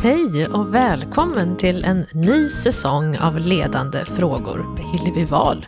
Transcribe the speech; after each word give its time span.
Hej 0.00 0.46
och 0.46 0.74
välkommen 0.74 1.56
till 1.56 1.84
en 1.84 2.06
ny 2.12 2.48
säsong 2.48 3.18
av 3.18 3.38
Ledande 3.38 4.04
frågor 4.04 4.74
med 4.74 4.84
Hillevi 4.84 5.24
Wahl. 5.24 5.66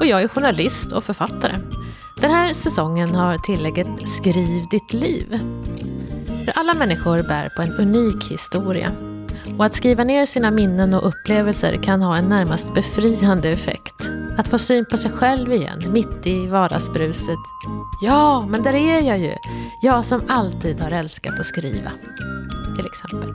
Och 0.00 0.06
jag 0.06 0.22
är 0.22 0.28
journalist 0.28 0.92
och 0.92 1.04
författare. 1.04 1.58
Den 2.20 2.30
här 2.30 2.52
säsongen 2.52 3.14
har 3.14 3.38
tillägget 3.38 4.08
Skriv 4.08 4.68
ditt 4.70 4.92
liv. 4.92 5.40
För 6.44 6.52
alla 6.58 6.74
människor 6.74 7.22
bär 7.22 7.48
på 7.56 7.62
en 7.62 7.72
unik 7.72 8.30
historia. 8.30 8.92
Och 9.58 9.64
att 9.64 9.74
skriva 9.74 10.04
ner 10.04 10.26
sina 10.26 10.50
minnen 10.50 10.94
och 10.94 11.08
upplevelser 11.08 11.82
kan 11.82 12.02
ha 12.02 12.16
en 12.16 12.28
närmast 12.28 12.74
befriande 12.74 13.50
effekt. 13.50 14.10
Att 14.38 14.48
få 14.48 14.58
syn 14.58 14.84
på 14.90 14.96
sig 14.96 15.10
själv 15.10 15.52
igen, 15.52 15.82
mitt 15.92 16.26
i 16.26 16.46
vardagsbruset. 16.46 17.38
Ja, 18.02 18.46
men 18.48 18.62
där 18.62 18.74
är 18.74 19.08
jag 19.08 19.18
ju! 19.18 19.32
Jag 19.82 20.04
som 20.04 20.22
alltid 20.28 20.80
har 20.80 20.90
älskat 20.90 21.40
att 21.40 21.46
skriva 21.46 21.90
till 22.76 22.86
exempel. 22.86 23.34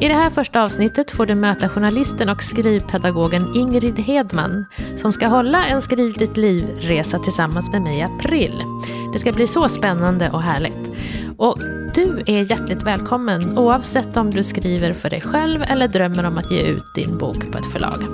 I 0.00 0.08
det 0.08 0.14
här 0.14 0.30
första 0.30 0.62
avsnittet 0.62 1.10
får 1.10 1.26
du 1.26 1.34
möta 1.34 1.68
journalisten 1.68 2.28
och 2.28 2.42
skrivpedagogen 2.42 3.52
Ingrid 3.54 3.98
Hedman 3.98 4.64
som 4.96 5.12
ska 5.12 5.26
hålla 5.26 5.66
en 5.66 5.82
Skriv 5.82 6.12
ditt 6.12 6.36
liv-resa 6.36 7.18
tillsammans 7.18 7.70
med 7.72 7.82
mig 7.82 7.98
i 7.98 8.02
april. 8.02 8.64
Det 9.12 9.18
ska 9.18 9.32
bli 9.32 9.46
så 9.46 9.68
spännande 9.68 10.30
och 10.30 10.42
härligt. 10.42 10.90
Och 11.38 11.58
du 11.94 12.22
är 12.26 12.50
hjärtligt 12.50 12.86
välkommen 12.86 13.58
oavsett 13.58 14.16
om 14.16 14.30
du 14.30 14.42
skriver 14.42 14.92
för 14.92 15.10
dig 15.10 15.20
själv 15.20 15.62
eller 15.62 15.88
drömmer 15.88 16.26
om 16.26 16.38
att 16.38 16.50
ge 16.50 16.62
ut 16.62 16.94
din 16.94 17.18
bok 17.18 17.52
på 17.52 17.58
ett 17.58 17.72
förlag. 17.72 18.04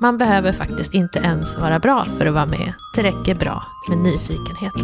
Man 0.00 0.16
behöver 0.16 0.52
faktiskt 0.52 0.94
inte 0.94 1.18
ens 1.18 1.58
vara 1.58 1.78
bra 1.78 2.04
för 2.04 2.26
att 2.26 2.34
vara 2.34 2.46
med. 2.46 2.72
Det 2.96 3.02
räcker 3.02 3.34
bra 3.34 3.62
med 3.88 3.98
nyfikenhet. 3.98 4.74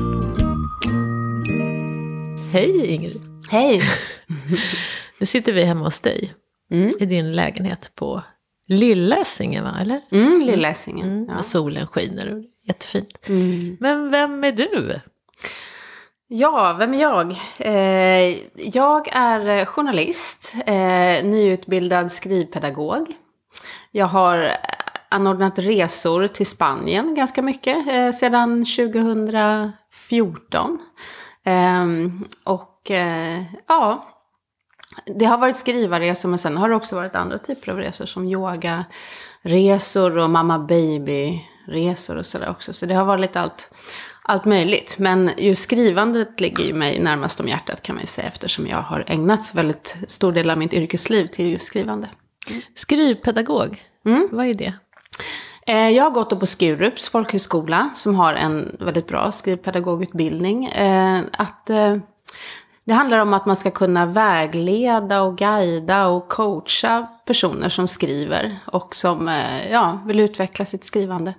Hej 2.53 2.87
Ingrid! 2.87 3.23
Hej! 3.51 3.83
nu 5.19 5.27
sitter 5.27 5.53
vi 5.53 5.65
hemma 5.65 5.85
hos 5.85 6.01
dig 6.01 6.35
mm. 6.71 6.93
i 7.01 7.07
din 7.07 7.33
lägenhet 7.33 7.93
på 7.95 8.23
Lilla 8.67 9.17
Essingen, 9.17 9.65
va? 9.65 9.71
Eller? 9.81 10.01
Mm, 10.11 10.41
Lilla 10.41 10.69
Essingen. 10.69 11.09
Mm, 11.09 11.27
ja. 11.29 11.39
Solen 11.43 11.87
skiner 11.87 12.33
och 12.33 12.43
jättefint. 12.67 13.29
Mm. 13.29 13.77
Men 13.81 14.11
vem 14.11 14.45
är 14.45 14.53
du? 14.53 15.01
Ja, 16.29 16.77
vem 16.79 16.95
är 16.95 17.01
jag? 17.01 17.37
Eh, 17.59 18.39
jag 18.57 19.09
är 19.13 19.65
journalist, 19.65 20.55
eh, 20.67 21.25
nyutbildad 21.25 22.13
skrivpedagog. 22.13 23.13
Jag 23.91 24.07
har 24.07 24.51
anordnat 25.09 25.59
resor 25.59 26.27
till 26.27 26.47
Spanien 26.47 27.15
ganska 27.15 27.43
mycket 27.43 27.89
eh, 27.89 28.11
sedan 28.11 28.65
2014. 28.65 30.79
Ehm, 31.45 32.25
och 32.45 32.91
eh, 32.91 33.43
ja, 33.69 34.09
det 35.07 35.25
har 35.25 35.39
varit 35.39 35.57
skrivarresor 35.57 36.29
men 36.29 36.39
sen 36.39 36.57
har 36.57 36.69
det 36.69 36.75
också 36.77 36.97
varit 36.97 37.15
andra 37.15 37.39
typer 37.39 37.73
av 37.73 37.79
resor 37.79 38.07
som 38.07 38.29
yogaresor 38.29 40.19
och 40.19 40.31
mamma 40.31 40.59
baby-resor 40.59 42.17
och 42.17 42.27
sådär 42.27 42.49
också. 42.49 42.73
Så 42.73 42.87
det 42.87 42.95
har 42.95 43.05
varit 43.05 43.21
lite 43.21 43.41
allt, 43.41 43.75
allt 44.23 44.45
möjligt. 44.45 44.97
Men 44.99 45.31
just 45.37 45.63
skrivandet 45.63 46.41
ligger 46.41 46.65
ju 46.65 46.75
mig 46.75 46.99
närmast 46.99 47.41
om 47.41 47.49
hjärtat 47.49 47.83
kan 47.83 47.95
man 47.95 48.03
ju 48.03 48.07
säga 48.07 48.29
eftersom 48.29 48.67
jag 48.67 48.83
har 48.83 49.05
ägnat 49.07 49.55
väldigt 49.55 49.97
stor 50.07 50.33
del 50.33 50.51
av 50.51 50.59
mitt 50.59 50.75
yrkesliv 50.75 51.27
till 51.27 51.51
just 51.51 51.67
skrivande. 51.67 52.09
Mm. 52.51 52.63
Skrivpedagog, 52.75 53.83
mm. 54.07 54.29
vad 54.33 54.47
är 54.47 54.55
det? 54.55 54.73
Eh, 55.67 55.91
jag 55.91 56.05
har 56.05 56.11
gått 56.11 56.41
på 56.41 56.47
Skurups 56.47 57.09
folkhögskola 57.09 57.91
som 57.95 58.15
har 58.15 58.35
en 58.35 58.77
väldigt 58.81 59.07
bra 59.07 59.33
skrivpedagogutbildning. 59.33 60.67
Eh, 60.67 61.21
att 61.33 61.71
eh, 61.71 61.97
det 62.85 62.93
handlar 62.93 63.19
om 63.19 63.35
att 63.35 63.47
man 63.47 63.57
ska 63.57 63.71
kunna 63.71 64.07
vägleda 64.07 65.23
och 65.23 65.39
guida 65.39 66.07
och 66.07 66.29
coacha 66.29 67.07
personer 67.27 67.69
som 67.69 67.89
skriver 67.89 68.57
och 68.67 68.97
som 68.97 69.29
eh, 69.29 69.73
ja, 69.73 70.03
vill 70.07 70.21
utveckla 70.21 70.65
sitt 70.65 70.85
skrivande. 70.85 71.35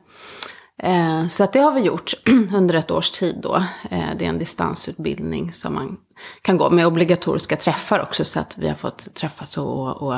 Eh, 0.84 1.28
så 1.28 1.44
att 1.44 1.54
det 1.54 1.60
har 1.60 1.72
vi 1.72 1.82
gjort 1.82 2.14
under 2.56 2.76
ett 2.76 2.92
års 2.92 3.12
tid 3.12 3.40
då. 3.44 3.56
Eh, 3.90 4.10
det 4.18 4.26
är 4.26 4.30
en 4.30 4.40
distansutbildning 4.40 5.52
som 5.52 5.74
man 5.74 5.98
kan 6.42 6.58
gå 6.58 6.70
med 6.70 6.88
obligatoriska 6.88 7.56
träffar 7.56 8.00
också 8.00 8.26
så 8.26 8.40
att 8.40 8.58
vi 8.58 8.68
har 8.68 8.76
fått 8.76 9.14
träffas 9.14 9.58
och, 9.58 10.02
och 10.02 10.16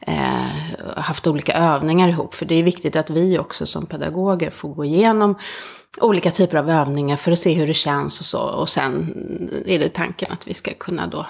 eh, 0.00 0.96
haft 0.96 1.26
olika 1.26 1.52
övningar 1.52 2.08
ihop. 2.08 2.34
För 2.34 2.46
det 2.46 2.54
är 2.54 2.62
viktigt 2.62 2.96
att 2.96 3.10
vi 3.10 3.38
också 3.38 3.66
som 3.66 3.86
pedagoger 3.86 4.50
får 4.50 4.68
gå 4.68 4.84
igenom 4.84 5.34
olika 6.00 6.30
typer 6.30 6.56
av 6.56 6.70
övningar 6.70 7.16
för 7.16 7.32
att 7.32 7.38
se 7.38 7.52
hur 7.52 7.66
det 7.66 7.74
känns 7.74 8.20
och 8.20 8.26
så. 8.26 8.40
Och 8.40 8.68
sen 8.68 9.14
är 9.66 9.78
det 9.78 9.88
tanken 9.88 10.32
att 10.32 10.48
vi 10.48 10.54
ska 10.54 10.74
kunna 10.74 11.06
då 11.06 11.26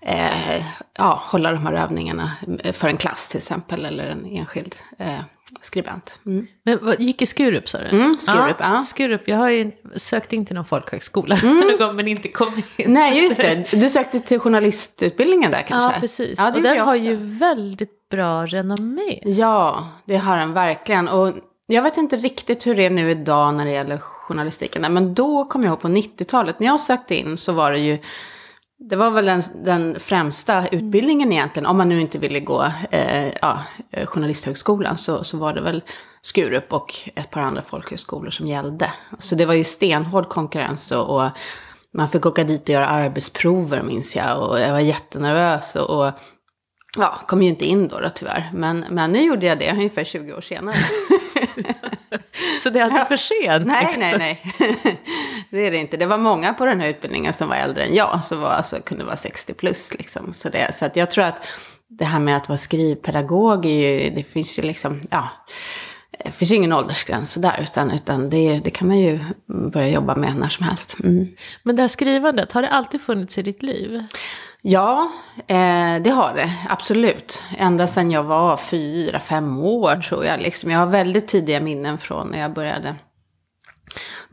eh, 0.00 0.64
ja, 0.98 1.22
hålla 1.24 1.52
de 1.52 1.66
här 1.66 1.72
övningarna 1.72 2.32
för 2.72 2.88
en 2.88 2.96
klass 2.96 3.28
till 3.28 3.38
exempel 3.38 3.84
eller 3.84 4.04
en 4.04 4.26
enskild 4.26 4.74
eh, 4.98 5.20
skribent. 5.60 6.18
Mm. 6.26 6.46
Men 6.64 6.78
vad, 6.82 7.00
gick 7.00 7.22
i 7.22 7.26
Skurup 7.26 7.68
sa 7.68 7.78
du? 7.78 7.96
Mm, 7.96 8.14
Skurup, 8.18 8.56
ja. 8.58 8.74
ja. 8.74 8.82
Skurup, 8.82 9.28
jag 9.28 9.36
har 9.36 9.50
ju 9.50 9.72
sökt 9.96 10.32
in 10.32 10.46
till 10.46 10.54
någon 10.54 10.64
folkhögskola 10.64 11.36
mm. 11.36 11.76
gång 11.78 11.96
men 11.96 12.08
inte 12.08 12.28
kommit 12.28 12.78
in. 12.78 12.92
Nej, 12.92 13.24
just 13.24 13.36
det. 13.36 13.66
Du 13.72 13.88
sökte 13.88 14.20
till 14.20 14.40
journalistutbildningen 14.40 15.50
där 15.50 15.62
kanske? 15.62 15.92
Ja, 15.92 16.00
precis. 16.00 16.34
Ja, 16.38 16.52
och 16.54 16.62
den 16.62 16.78
har 16.78 16.96
ju 16.96 17.16
väldigt 17.16 18.08
bra 18.10 18.46
renommé. 18.46 19.20
Ja, 19.24 19.88
det 20.04 20.16
har 20.16 20.36
den 20.36 20.52
verkligen. 20.52 21.08
Och 21.08 21.34
jag 21.66 21.82
vet 21.82 21.96
inte 21.96 22.16
riktigt 22.16 22.66
hur 22.66 22.74
det 22.74 22.86
är 22.86 22.90
nu 22.90 23.10
idag 23.10 23.54
när 23.54 23.64
det 23.64 23.70
gäller 23.70 23.98
journalistiken. 23.98 24.94
Men 24.94 25.14
då 25.14 25.44
kom 25.44 25.62
jag 25.62 25.70
ihåg 25.70 25.80
på 25.80 25.88
90-talet, 25.88 26.60
när 26.60 26.66
jag 26.66 26.80
sökte 26.80 27.14
in 27.14 27.36
så 27.36 27.52
var 27.52 27.72
det 27.72 27.78
ju 27.78 27.98
det 28.78 28.96
var 28.96 29.10
väl 29.10 29.24
den, 29.24 29.42
den 29.64 30.00
främsta 30.00 30.66
utbildningen 30.68 31.32
egentligen, 31.32 31.66
om 31.66 31.76
man 31.76 31.88
nu 31.88 32.00
inte 32.00 32.18
ville 32.18 32.40
gå 32.40 32.64
eh, 32.90 33.28
ja, 33.42 33.62
eh, 33.90 34.06
journalisthögskolan, 34.06 34.96
så, 34.96 35.24
så 35.24 35.38
var 35.38 35.54
det 35.54 35.60
väl 35.60 35.82
Skurup 36.22 36.72
och 36.72 36.94
ett 37.14 37.30
par 37.30 37.40
andra 37.40 37.62
folkhögskolor 37.62 38.30
som 38.30 38.46
gällde. 38.46 38.92
Så 39.18 39.34
det 39.34 39.46
var 39.46 39.54
ju 39.54 39.64
stenhård 39.64 40.28
konkurrens 40.28 40.92
och, 40.92 41.16
och 41.16 41.30
man 41.94 42.08
fick 42.08 42.26
åka 42.26 42.44
dit 42.44 42.62
och 42.62 42.68
göra 42.68 42.88
arbetsprover 42.88 43.82
minns 43.82 44.16
jag, 44.16 44.50
och 44.50 44.60
jag 44.60 44.72
var 44.72 44.80
jättenervös. 44.80 45.76
Och, 45.76 46.06
och 46.06 46.12
ja, 46.96 47.20
kom 47.26 47.42
ju 47.42 47.48
inte 47.48 47.64
in 47.64 47.88
då, 47.88 48.00
då 48.00 48.10
tyvärr, 48.10 48.50
men, 48.52 48.84
men 48.90 49.12
nu 49.12 49.20
gjorde 49.20 49.46
jag 49.46 49.58
det 49.58 49.72
ungefär 49.72 50.04
20 50.04 50.32
år 50.32 50.40
senare. 50.40 50.74
Så 52.60 52.70
det 52.70 52.80
är 52.80 52.84
aldrig 52.84 53.06
för 53.06 53.16
sent? 53.16 53.66
Nej, 53.66 53.82
liksom. 53.82 54.00
nej, 54.00 54.14
nej. 54.18 54.42
det 55.50 55.66
är 55.66 55.70
det 55.70 55.76
inte. 55.76 55.96
Det 55.96 56.06
var 56.06 56.18
många 56.18 56.54
på 56.54 56.66
den 56.66 56.80
här 56.80 56.88
utbildningen 56.88 57.32
som 57.32 57.48
var 57.48 57.56
äldre 57.56 57.84
än 57.84 57.94
jag, 57.94 58.24
som 58.24 58.40
var, 58.40 58.50
alltså, 58.50 58.76
kunde 58.84 59.04
vara 59.04 59.16
60 59.16 59.54
plus. 59.54 59.94
Liksom. 59.98 60.32
Så, 60.32 60.48
det, 60.48 60.74
så 60.74 60.84
att 60.84 60.96
jag 60.96 61.10
tror 61.10 61.24
att 61.24 61.46
det 61.88 62.04
här 62.04 62.18
med 62.18 62.36
att 62.36 62.48
vara 62.48 62.58
skrivpedagog, 62.58 63.66
är 63.66 63.70
ju, 63.70 64.10
det 64.10 64.22
finns 64.22 64.58
ju 64.58 64.62
liksom, 64.62 65.00
ja, 65.10 65.28
det 66.24 66.30
finns 66.30 66.52
ju 66.52 66.56
ingen 66.56 66.72
åldersgräns 66.72 67.32
sådär, 67.32 67.58
utan, 67.62 67.90
utan 67.90 68.30
det, 68.30 68.60
det 68.64 68.70
kan 68.70 68.88
man 68.88 68.98
ju 68.98 69.20
börja 69.72 69.88
jobba 69.88 70.14
med 70.14 70.36
när 70.36 70.48
som 70.48 70.66
helst. 70.66 70.96
Mm. 71.04 71.28
Men 71.62 71.76
det 71.76 71.82
här 71.82 71.88
skrivandet, 71.88 72.52
har 72.52 72.62
det 72.62 72.68
alltid 72.68 73.00
funnits 73.00 73.38
i 73.38 73.42
ditt 73.42 73.62
liv? 73.62 74.02
Ja, 74.66 75.10
eh, 75.46 76.02
det 76.02 76.10
har 76.10 76.34
det. 76.34 76.50
Absolut. 76.68 77.42
Ända 77.58 77.86
sedan 77.86 78.10
jag 78.10 78.22
var 78.22 78.56
fyra, 78.56 79.20
fem 79.20 79.58
år 79.58 79.96
tror 79.96 80.24
jag. 80.24 80.40
Liksom. 80.40 80.70
Jag 80.70 80.78
har 80.78 80.86
väldigt 80.86 81.28
tidiga 81.28 81.60
minnen 81.60 81.98
från 81.98 82.28
när 82.28 82.40
jag 82.40 82.52
började 82.52 82.94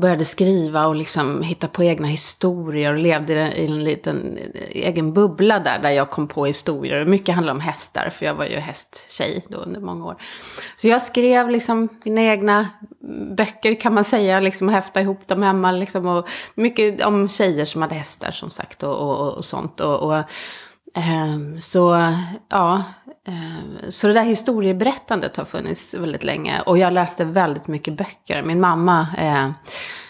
började 0.01 0.25
skriva 0.25 0.87
och 0.87 0.95
liksom 0.95 1.41
hitta 1.41 1.67
på 1.67 1.83
egna 1.83 2.07
historier 2.07 2.93
och 2.93 2.99
levde 2.99 3.33
i 3.33 3.65
en 3.65 3.83
liten 3.83 4.37
eh, 4.37 4.61
egen 4.71 5.13
bubbla 5.13 5.59
där, 5.59 5.79
där 5.79 5.89
jag 5.89 6.09
kom 6.09 6.27
på 6.27 6.45
historier. 6.45 7.05
Mycket 7.05 7.35
handlade 7.35 7.55
om 7.55 7.61
hästar, 7.61 8.09
för 8.09 8.25
jag 8.25 8.33
var 8.33 8.45
ju 8.45 8.57
hästtjej 8.57 9.45
då 9.47 9.57
under 9.57 9.81
många 9.81 10.05
år. 10.05 10.15
Så 10.75 10.87
jag 10.87 11.01
skrev 11.01 11.49
liksom 11.49 11.89
mina 12.05 12.21
egna 12.21 12.69
böcker 13.37 13.79
kan 13.79 13.93
man 13.93 14.03
säga, 14.03 14.39
liksom 14.39 14.67
och 14.67 14.73
häftade 14.73 15.03
ihop 15.03 15.27
dem 15.27 15.43
hemma. 15.43 15.71
Liksom, 15.71 16.05
och 16.05 16.29
mycket 16.55 17.05
om 17.05 17.29
tjejer 17.29 17.65
som 17.65 17.81
hade 17.81 17.95
hästar 17.95 18.31
som 18.31 18.49
sagt 18.49 18.83
och, 18.83 18.95
och, 18.95 19.33
och 19.33 19.45
sånt. 19.45 19.79
Och, 19.79 19.99
och 19.99 20.15
eh, 20.95 21.57
så 21.59 22.13
ja, 22.49 22.83
så 23.89 24.07
det 24.07 24.13
där 24.13 24.23
historieberättandet 24.23 25.37
har 25.37 25.45
funnits 25.45 25.93
väldigt 25.93 26.23
länge. 26.23 26.61
Och 26.61 26.77
jag 26.77 26.93
läste 26.93 27.25
väldigt 27.25 27.67
mycket 27.67 27.93
böcker. 27.93 28.41
Min 28.41 28.59
mamma 28.59 29.07
eh, 29.17 29.45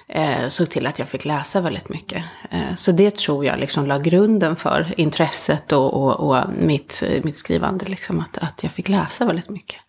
eh, 0.07 0.47
såg 0.47 0.69
till 0.69 0.87
att 0.87 0.99
jag 0.99 1.07
fick 1.07 1.25
läsa 1.25 1.61
väldigt 1.61 1.89
mycket. 1.89 2.23
Eh, 2.49 2.75
så 2.75 2.91
det 2.91 3.15
tror 3.15 3.45
jag 3.45 3.59
liksom 3.59 3.85
la 3.85 3.97
grunden 3.97 4.55
för 4.55 4.93
intresset 4.97 5.71
och, 5.71 5.93
och, 5.93 6.29
och 6.29 6.49
mitt, 6.57 7.03
mitt 7.23 7.37
skrivande. 7.37 7.85
Liksom, 7.85 8.19
att, 8.19 8.37
att 8.37 8.63
jag 8.63 8.71
fick 8.71 8.89
läsa 8.89 9.25
väldigt 9.25 9.49
mycket. 9.49 9.79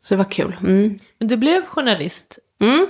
Så 0.00 0.14
det 0.14 0.18
var 0.18 0.30
kul. 0.30 0.56
Mm. 0.60 0.98
Du 1.18 1.36
blev 1.36 1.66
journalist. 1.66 2.38
Mm. 2.60 2.86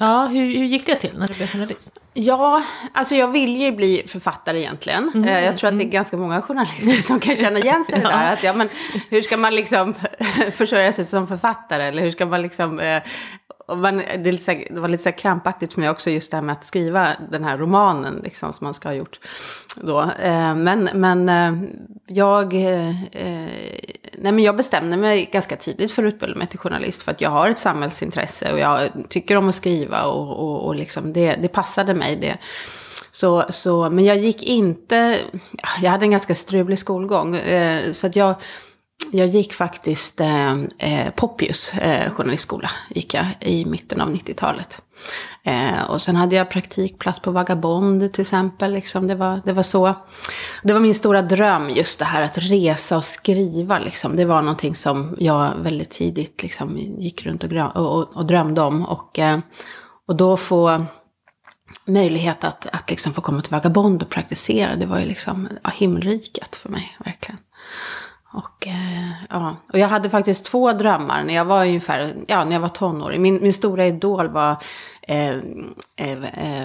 Ja, 0.00 0.26
hur, 0.26 0.40
hur 0.40 0.64
gick 0.64 0.86
det 0.86 0.94
till 0.94 1.18
när 1.18 1.28
du 1.28 1.34
blev 1.34 1.48
journalist? 1.48 1.98
Ja, 2.14 2.62
alltså 2.92 3.14
jag 3.14 3.28
vill 3.28 3.60
ju 3.60 3.72
bli 3.72 4.02
författare 4.06 4.58
egentligen. 4.58 5.10
Mm. 5.14 5.28
Eh, 5.28 5.44
jag 5.44 5.56
tror 5.56 5.68
att 5.70 5.78
det 5.78 5.84
är 5.84 5.88
ganska 5.88 6.16
många 6.16 6.42
journalister 6.42 7.02
som 7.02 7.20
kan 7.20 7.36
känna 7.36 7.58
igen 7.58 7.84
sig 7.84 7.98
i 7.98 8.00
det 8.00 8.08
där. 8.08 8.32
Att, 8.32 8.42
ja, 8.42 8.52
men 8.52 8.68
hur 9.10 9.22
ska 9.22 9.36
man 9.36 9.54
liksom 9.54 9.94
försörja 10.52 10.92
sig 10.92 11.04
som 11.04 11.26
författare? 11.26 11.84
Eller 11.84 12.02
hur 12.02 12.10
ska 12.10 12.26
man 12.26 12.42
liksom... 12.42 12.80
Eh, 12.80 13.02
man, 13.76 14.02
det, 14.18 14.42
så, 14.42 14.52
det, 14.70 14.80
var 14.80 14.88
lite 14.88 15.02
så 15.02 15.12
krampaktigt 15.12 15.72
för 15.72 15.80
mig 15.80 15.90
också 15.90 16.10
just 16.10 16.30
det 16.30 16.36
här 16.36 16.42
med 16.42 16.52
att 16.52 16.64
skriva 16.64 17.08
den 17.30 17.44
här 17.44 17.58
romanen 17.58 18.20
liksom, 18.24 18.52
som 18.52 18.64
man 18.64 18.74
ska 18.74 18.88
ha 18.88 18.94
gjort. 18.94 19.20
Då. 19.80 20.00
Eh, 20.00 20.54
men 20.54 20.88
men 20.94 21.28
eh, 21.28 21.68
jag, 22.06 22.54
eh, 22.54 22.88
eh, 23.12 23.50
nej 24.18 24.32
men 24.32 24.38
jag 24.38 24.56
bestämde 24.56 24.96
mig 24.96 25.30
ganska 25.32 25.56
tidigt 25.56 25.92
för 25.92 26.04
att 26.04 26.14
utbilda 26.14 26.38
mig 26.38 26.46
till 26.46 26.58
journalist. 26.58 27.02
För 27.02 27.10
att 27.10 27.20
jag 27.20 27.30
har 27.30 27.50
ett 27.50 27.58
samhällsintresse 27.58 28.52
och 28.52 28.58
jag 28.58 28.88
tycker 29.08 29.36
om 29.36 29.48
att 29.48 29.54
skriva. 29.54 30.02
Och, 30.02 30.38
och, 30.38 30.66
och 30.66 30.74
liksom 30.74 31.12
det, 31.12 31.36
det 31.42 31.48
passade 31.48 31.94
mig. 31.94 32.16
Det. 32.16 32.38
Så, 33.10 33.44
så, 33.48 33.90
men 33.90 34.04
jag 34.04 34.16
gick 34.16 34.42
inte, 34.42 35.18
jag 35.82 35.90
hade 35.90 36.04
en 36.04 36.10
ganska 36.10 36.34
strulig 36.34 36.78
skolgång. 36.78 37.36
Eh, 37.36 37.92
så 37.92 38.06
att 38.06 38.16
jag 38.16 38.34
jag 39.10 39.26
gick 39.26 39.52
faktiskt 39.52 40.20
eh, 40.20 40.52
eh, 40.78 41.10
Poppius 41.16 41.74
eh, 41.74 42.10
journalistskola 42.10 42.70
gick 42.88 43.14
jag 43.14 43.26
i 43.40 43.64
mitten 43.64 44.00
av 44.00 44.10
90-talet. 44.10 44.82
Eh, 45.44 45.90
och 45.90 46.02
sen 46.02 46.16
hade 46.16 46.36
jag 46.36 46.50
praktikplats 46.50 47.20
på 47.20 47.30
Vagabond 47.30 48.12
till 48.12 48.20
exempel. 48.20 48.72
Liksom. 48.72 49.06
Det, 49.06 49.14
var, 49.14 49.40
det 49.44 49.52
var 49.52 49.62
så. 49.62 49.94
Det 50.62 50.72
var 50.72 50.80
min 50.80 50.94
stora 50.94 51.22
dröm 51.22 51.70
just 51.70 51.98
det 51.98 52.04
här 52.04 52.22
att 52.22 52.38
resa 52.38 52.96
och 52.96 53.04
skriva. 53.04 53.78
Liksom. 53.78 54.16
Det 54.16 54.24
var 54.24 54.42
någonting 54.42 54.74
som 54.74 55.16
jag 55.18 55.54
väldigt 55.56 55.90
tidigt 55.90 56.42
liksom, 56.42 56.78
gick 56.78 57.26
runt 57.26 57.44
och, 57.44 57.76
och, 57.76 58.16
och 58.16 58.26
drömde 58.26 58.60
om. 58.60 58.86
Och, 58.86 59.18
eh, 59.18 59.38
och 60.08 60.16
då 60.16 60.36
få 60.36 60.86
möjlighet 61.86 62.44
att, 62.44 62.66
att 62.66 62.90
liksom 62.90 63.12
få 63.12 63.20
komma 63.20 63.42
till 63.42 63.52
Vagabond 63.52 64.02
och 64.02 64.08
praktisera. 64.08 64.76
Det 64.76 64.86
var 64.86 64.98
ju 64.98 65.06
liksom 65.06 65.48
ja, 65.64 65.70
himmelriket 65.74 66.56
för 66.56 66.68
mig, 66.68 66.96
verkligen. 67.04 67.38
Och, 68.32 68.66
eh, 68.66 69.12
ja. 69.30 69.56
och 69.72 69.78
jag 69.78 69.88
hade 69.88 70.10
faktiskt 70.10 70.44
två 70.44 70.72
drömmar 70.72 71.24
när 71.24 71.34
jag 71.34 71.44
var 71.44 71.66
ungefär, 71.66 72.14
ja, 72.26 72.44
när 72.44 72.52
jag 72.52 72.60
var 72.60 72.68
tonåring. 72.68 73.22
Min, 73.22 73.42
min 73.42 73.52
stora 73.52 73.86
idol 73.86 74.28
var 74.28 74.56
eh, 75.02 75.28
eh, 75.28 75.38
eh, 75.96 76.62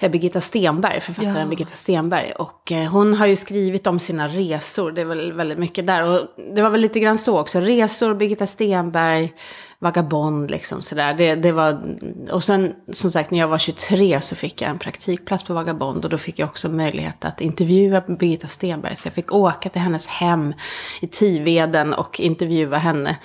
eh 0.00 0.10
Birgitta 0.10 0.40
Stenberg, 0.40 1.00
författaren 1.00 1.36
ja. 1.36 1.46
Birgitta 1.46 1.70
Stenberg. 1.70 2.32
Och 2.32 2.72
eh, 2.72 2.90
hon 2.90 3.14
har 3.14 3.26
ju 3.26 3.36
skrivit 3.36 3.86
om 3.86 3.98
sina 3.98 4.28
resor, 4.28 4.92
det 4.92 5.00
är 5.00 5.04
väl 5.04 5.32
väldigt 5.32 5.58
mycket 5.58 5.86
där. 5.86 6.02
Och 6.02 6.28
det 6.54 6.62
var 6.62 6.70
väl 6.70 6.80
lite 6.80 7.00
grann 7.00 7.18
så 7.18 7.40
också, 7.40 7.60
resor, 7.60 8.14
Birgitta 8.14 8.46
Stenberg, 8.46 9.32
vagabond 9.80 10.50
liksom 10.50 10.82
sådär. 10.82 11.14
Det, 11.14 11.34
det 11.34 11.52
var, 11.52 11.82
och 12.30 12.44
sen 12.44 12.74
som 12.92 13.12
sagt 13.12 13.30
när 13.30 13.38
jag 13.38 13.48
var 13.48 13.58
23 13.58 14.20
så 14.20 14.36
fick 14.36 14.62
jag 14.62 14.70
en 14.70 14.78
praktikplats 14.78 15.44
på 15.44 15.54
Vagabond 15.54 16.04
och 16.04 16.10
då 16.10 16.18
fick 16.18 16.38
jag 16.38 16.48
också 16.48 16.68
möjlighet 16.68 17.24
att 17.24 17.40
intervjua 17.40 18.00
Birgitta 18.00 18.46
Stenberg. 18.46 18.96
Så 18.96 19.06
jag 19.06 19.14
fick 19.14 19.32
åka 19.32 19.68
till 19.68 19.82
hennes 19.82 20.06
hem 20.06 20.54
i 21.00 21.06
Tiveden 21.06 21.94
och 21.94 22.20
intervjua 22.20 22.78
henne 22.78 23.16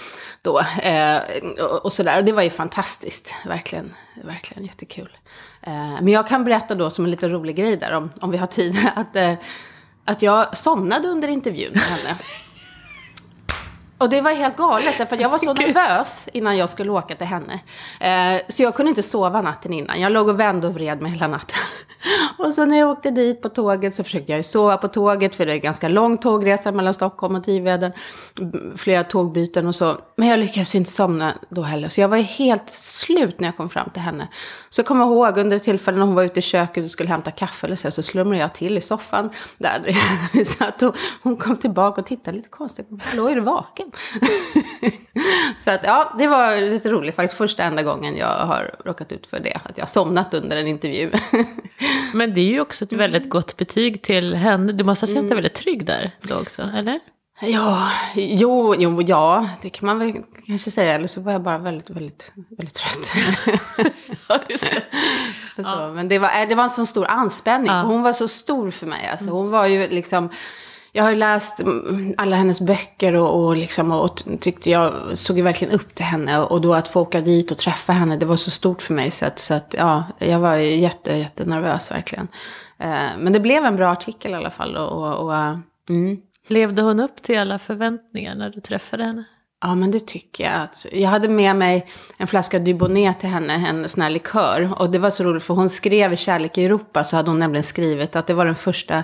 då. 0.42 0.60
Eh, 0.60 1.18
och, 1.62 1.86
och 1.86 1.94
sådär. 1.94 2.22
Det 2.22 2.32
var 2.32 2.44
ju 2.44 2.50
fantastiskt, 2.50 3.36
verkligen, 3.46 3.94
verkligen 4.24 4.66
jättekul. 4.66 5.18
Eh, 5.62 5.74
men 5.74 6.08
jag 6.08 6.28
kan 6.28 6.44
berätta 6.44 6.76
då 6.76 6.90
som 6.90 7.06
en 7.06 7.12
lite 7.12 7.30
rolig 7.30 7.56
grej 7.56 7.78
där 7.78 7.92
om, 7.92 8.10
om 8.22 8.32
vi 8.32 8.38
har 8.38 8.48
tid. 8.48 8.78
Att, 8.96 9.16
eh, 9.16 9.34
att 10.06 10.22
jag 10.22 10.58
somnade 10.58 11.08
under 11.08 11.28
intervjun 11.28 11.72
med 11.72 11.82
henne. 11.82 12.16
Och 14.04 14.10
det 14.10 14.22
var 14.22 14.32
helt 14.32 14.58
galet, 14.58 15.10
för 15.10 15.22
jag 15.22 15.30
var 15.30 15.38
så 15.38 15.54
nervös 15.54 16.28
innan 16.34 16.58
jag 16.58 16.70
skulle 16.70 16.92
åka 16.92 17.16
till 17.16 17.28
henne. 17.28 17.60
Eh, 18.00 18.42
så 18.50 18.64
jag 18.64 18.76
kunde 18.76 18.90
inte 18.90 19.04
sova 19.04 19.42
natten 19.42 19.74
innan. 19.74 20.02
Jag 20.02 20.12
låg 20.12 20.28
och 20.28 20.40
vände 20.40 20.68
och 20.68 20.74
vred 20.74 21.02
mig 21.02 21.12
hela 21.12 21.28
natten. 21.28 21.58
och 22.38 22.54
så 22.54 22.66
när 22.66 22.80
jag 22.80 22.90
åkte 22.90 23.12
dit 23.12 23.42
på 23.42 23.50
tåget 23.50 23.96
så 23.96 24.04
försökte 24.04 24.32
jag 24.32 24.40
ju 24.40 24.44
sova 24.44 24.78
på 24.78 24.88
tåget, 24.88 25.36
för 25.36 25.46
det 25.46 25.52
är 25.52 25.56
en 25.56 25.62
ganska 25.62 25.90
lång 25.90 26.18
tågresa 26.18 26.72
mellan 26.72 26.94
Stockholm 26.94 27.36
och 27.36 27.44
Tiveden. 27.44 27.92
Flera 28.76 29.04
tågbyten 29.04 29.68
och 29.68 29.76
så. 29.76 29.98
Men 30.16 30.28
jag 30.28 30.40
lyckades 30.40 30.76
inte 30.76 30.92
somna 30.92 31.34
då 31.50 31.62
heller, 31.62 31.90
så 31.90 32.02
jag 32.02 32.08
var 32.08 32.18
helt 32.18 32.70
slut 32.70 33.40
när 33.40 33.48
jag 33.48 33.58
kom 33.58 33.70
fram 33.70 33.90
till 33.90 34.02
henne. 34.02 34.28
Så 34.70 34.80
jag 34.80 34.86
kommer 34.86 35.06
ihåg 35.06 35.38
under 35.38 35.60
tillfällen 35.60 36.00
när 36.00 36.06
hon 36.06 36.16
var 36.16 36.24
ute 36.24 36.40
i 36.40 36.42
köket 36.42 36.84
och 36.84 36.92
skulle 36.92 37.10
hämta 37.10 37.32
kaffe 37.32 37.68
eller 37.68 37.76
så, 37.76 37.92
så 37.92 38.04
slumrade 38.04 38.42
jag 38.42 38.54
till 38.54 38.78
i 38.78 38.82
soffan. 38.82 39.30
Där 39.58 39.98
så 40.46 40.64
att 40.64 40.98
hon 41.24 41.36
kom 41.36 41.58
tillbaka 41.58 42.02
och 42.02 42.08
tittade 42.08 42.38
lite 42.38 42.50
konstigt. 42.50 42.88
Hallå, 43.04 43.28
är 43.28 43.36
du 43.36 43.42
vaken? 43.42 43.92
så 45.58 45.72
att 45.72 45.82
ja, 45.84 46.16
det 46.18 46.28
var 46.28 46.72
lite 46.72 46.90
roligt 46.90 47.16
faktiskt. 47.16 47.38
Första 47.38 47.64
enda 47.64 47.84
gången 47.84 48.18
jag 48.18 48.46
har 48.46 48.76
råkat 48.86 49.12
ut 49.12 49.28
för 49.28 49.40
det. 49.40 49.60
Att 49.64 49.78
jag 49.78 49.82
har 49.82 49.88
somnat 49.88 50.34
under 50.34 50.58
en 50.58 50.68
intervju. 50.68 51.12
Men 52.14 52.34
det 52.34 52.42
är 52.42 52.50
ju 52.50 52.62
också 52.62 52.86
ett 52.86 52.94
väldigt 52.94 53.30
gott 53.30 53.58
betyg 53.58 54.02
till 54.02 54.36
henne. 54.36 54.72
Du 54.72 54.84
måste 54.84 55.06
ha 55.06 55.08
känt 55.08 55.18
dig 55.18 55.26
mm. 55.26 55.36
väldigt 55.36 55.54
trygg 55.54 55.86
där 55.86 56.12
då 56.22 56.36
också, 56.36 56.62
eller? 56.78 57.00
Ja, 57.42 57.92
jo, 58.16 58.76
jo, 58.78 59.02
ja, 59.02 59.50
det 59.62 59.70
kan 59.70 59.86
man 59.86 60.00
väl 60.00 60.14
kanske 60.48 60.72
säga. 60.72 60.94
Eller 60.94 61.08
så 61.08 61.22
var 61.22 61.32
jag 61.32 61.42
bara 61.42 61.58
väldigt, 61.58 61.90
väldigt, 61.90 62.34
väldigt 62.58 62.76
trött. 62.76 63.12
ja, 64.28 64.40
det. 64.48 64.84
Ja. 65.56 65.92
Men 65.94 66.08
det 66.08 66.20
var, 66.20 66.46
det 66.46 66.56
var 66.56 66.64
en 66.64 66.70
sån 66.70 66.86
stor 66.86 67.06
anspänning. 67.06 67.72
Ja. 67.72 67.82
Hon 67.82 68.02
var 68.02 68.14
så 68.14 68.28
stor 68.28 68.72
för 68.72 68.88
mig. 68.88 69.08
Alltså, 69.08 69.30
hon 69.30 69.50
var 69.50 69.68
ju 69.68 69.88
liksom 69.88 70.30
jag 70.96 71.04
har 71.04 71.10
ju 71.10 71.16
läst 71.16 71.60
mm, 71.60 72.14
alla 72.18 72.36
hennes 72.36 72.62
böcker 72.62 73.16
och, 73.16 73.46
och, 73.46 73.56
liksom, 73.56 73.92
och 73.92 74.22
tyckte 74.40 74.70
jag 74.70 74.94
såg 75.14 75.38
ju 75.38 75.44
verkligen 75.44 75.74
upp 75.74 75.96
till 75.96 76.06
henne. 76.06 76.40
Och 76.40 76.62
då 76.62 76.74
att 76.74 76.88
få 76.88 77.02
åka 77.02 77.22
dit 77.22 77.52
och 77.52 77.58
träffa 77.58 77.94
henne, 77.94 78.18
det 78.18 78.26
var 78.26 78.36
så 78.36 78.52
stort 78.52 78.82
för 78.82 78.94
mig. 78.94 79.12
Så 79.12 79.26
att, 79.26 79.40
så 79.40 79.54
att 79.54 79.76
ja, 79.78 80.04
jag 80.18 80.40
var 80.40 80.56
jätte, 80.56 81.14
jättenervös 81.14 81.92
verkligen. 81.92 82.28
Eh, 82.80 83.10
men 83.18 83.34
det 83.34 83.40
blev 83.40 83.66
en 83.66 83.76
bra 83.76 83.92
artikel 83.92 84.32
i 84.32 84.36
alla 84.36 84.50
fall. 84.50 84.78
Och, 84.78 85.26
och, 85.26 85.36
mm. 85.90 86.18
Levde 86.48 86.82
hon 86.82 87.00
upp 87.00 87.22
till 87.22 87.40
alla 87.40 87.60
förväntningar 87.60 88.36
när 88.36 88.50
du 88.50 88.62
träffade 88.62 89.04
henne? 89.04 89.24
Ja, 89.62 89.76
men 89.76 89.92
det 89.92 90.08
tycker 90.08 90.44
jag. 90.44 90.68
Jag 90.92 91.10
hade 91.10 91.30
med 91.30 91.56
mig 91.56 91.88
en 92.18 92.28
flaska 92.28 92.60
Dubonnet 92.60 93.20
till 93.20 93.30
henne, 93.30 93.54
en 93.54 93.90
sån 93.90 94.04
här 94.04 94.10
likör. 94.10 94.74
Och 94.82 94.90
det 94.90 95.00
var 95.00 95.10
så 95.10 95.24
roligt, 95.24 95.44
för 95.44 95.54
hon 95.54 95.70
skrev 95.70 96.14
i 96.14 96.18
Kärlek 96.18 96.58
i 96.58 96.66
Europa, 96.66 97.04
så 97.04 97.16
hade 97.16 97.30
hon 97.30 97.40
nämligen 97.40 97.64
skrivit 97.64 98.16
att 98.16 98.28
det 98.28 98.34
var 98.34 98.46
den 98.46 98.56
första 98.56 99.04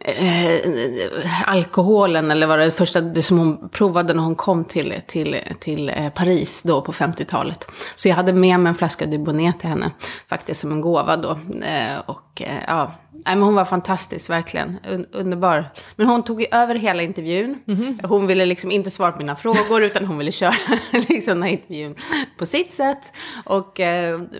eh, 0.00 1.48
alkoholen, 1.48 2.30
eller 2.30 2.46
var 2.46 2.58
det 2.58 2.70
första 2.70 3.22
som 3.22 3.38
hon 3.38 3.68
provade 3.68 4.14
när 4.14 4.22
hon 4.22 4.34
kom 4.34 4.64
till, 4.64 4.94
till, 5.06 5.40
till 5.60 5.88
eh, 5.88 6.08
Paris 6.08 6.62
då 6.62 6.82
på 6.82 6.92
50-talet. 6.92 7.66
Så 7.94 8.08
jag 8.08 8.16
hade 8.16 8.32
med 8.32 8.60
mig 8.60 8.70
en 8.70 8.74
flaska 8.74 9.06
Dubonnet 9.06 9.60
till 9.60 9.68
henne, 9.68 9.90
faktiskt 10.28 10.60
som 10.60 10.72
en 10.72 10.80
gåva 10.80 11.16
då. 11.16 11.30
Eh, 11.64 11.98
och 12.06 12.42
ja, 12.66 12.92
Nej, 13.26 13.36
men 13.36 13.42
hon 13.42 13.54
var 13.54 13.64
fantastisk, 13.64 14.30
verkligen. 14.30 14.78
Un 14.88 15.06
underbar. 15.12 15.70
Men 15.96 16.06
hon 16.06 16.22
tog 16.22 16.46
över 16.50 16.74
hela 16.74 17.02
intervjun. 17.02 17.58
Mm 17.68 17.80
-hmm. 17.80 18.06
Hon 18.06 18.26
ville 18.26 18.46
liksom 18.46 18.70
inte 18.70 18.90
svara 18.90 19.12
på 19.12 19.18
mina 19.18 19.36
frågor, 19.36 19.82
utan 19.84 20.04
hon 20.04 20.18
ville 20.18 20.32
köra 20.32 20.54
liksom, 20.92 21.34
den 21.34 21.42
här 21.42 21.50
intervjun 21.50 21.94
på 22.38 22.46
sitt 22.46 22.72
sätt. 22.72 23.12
Och, 23.44 23.80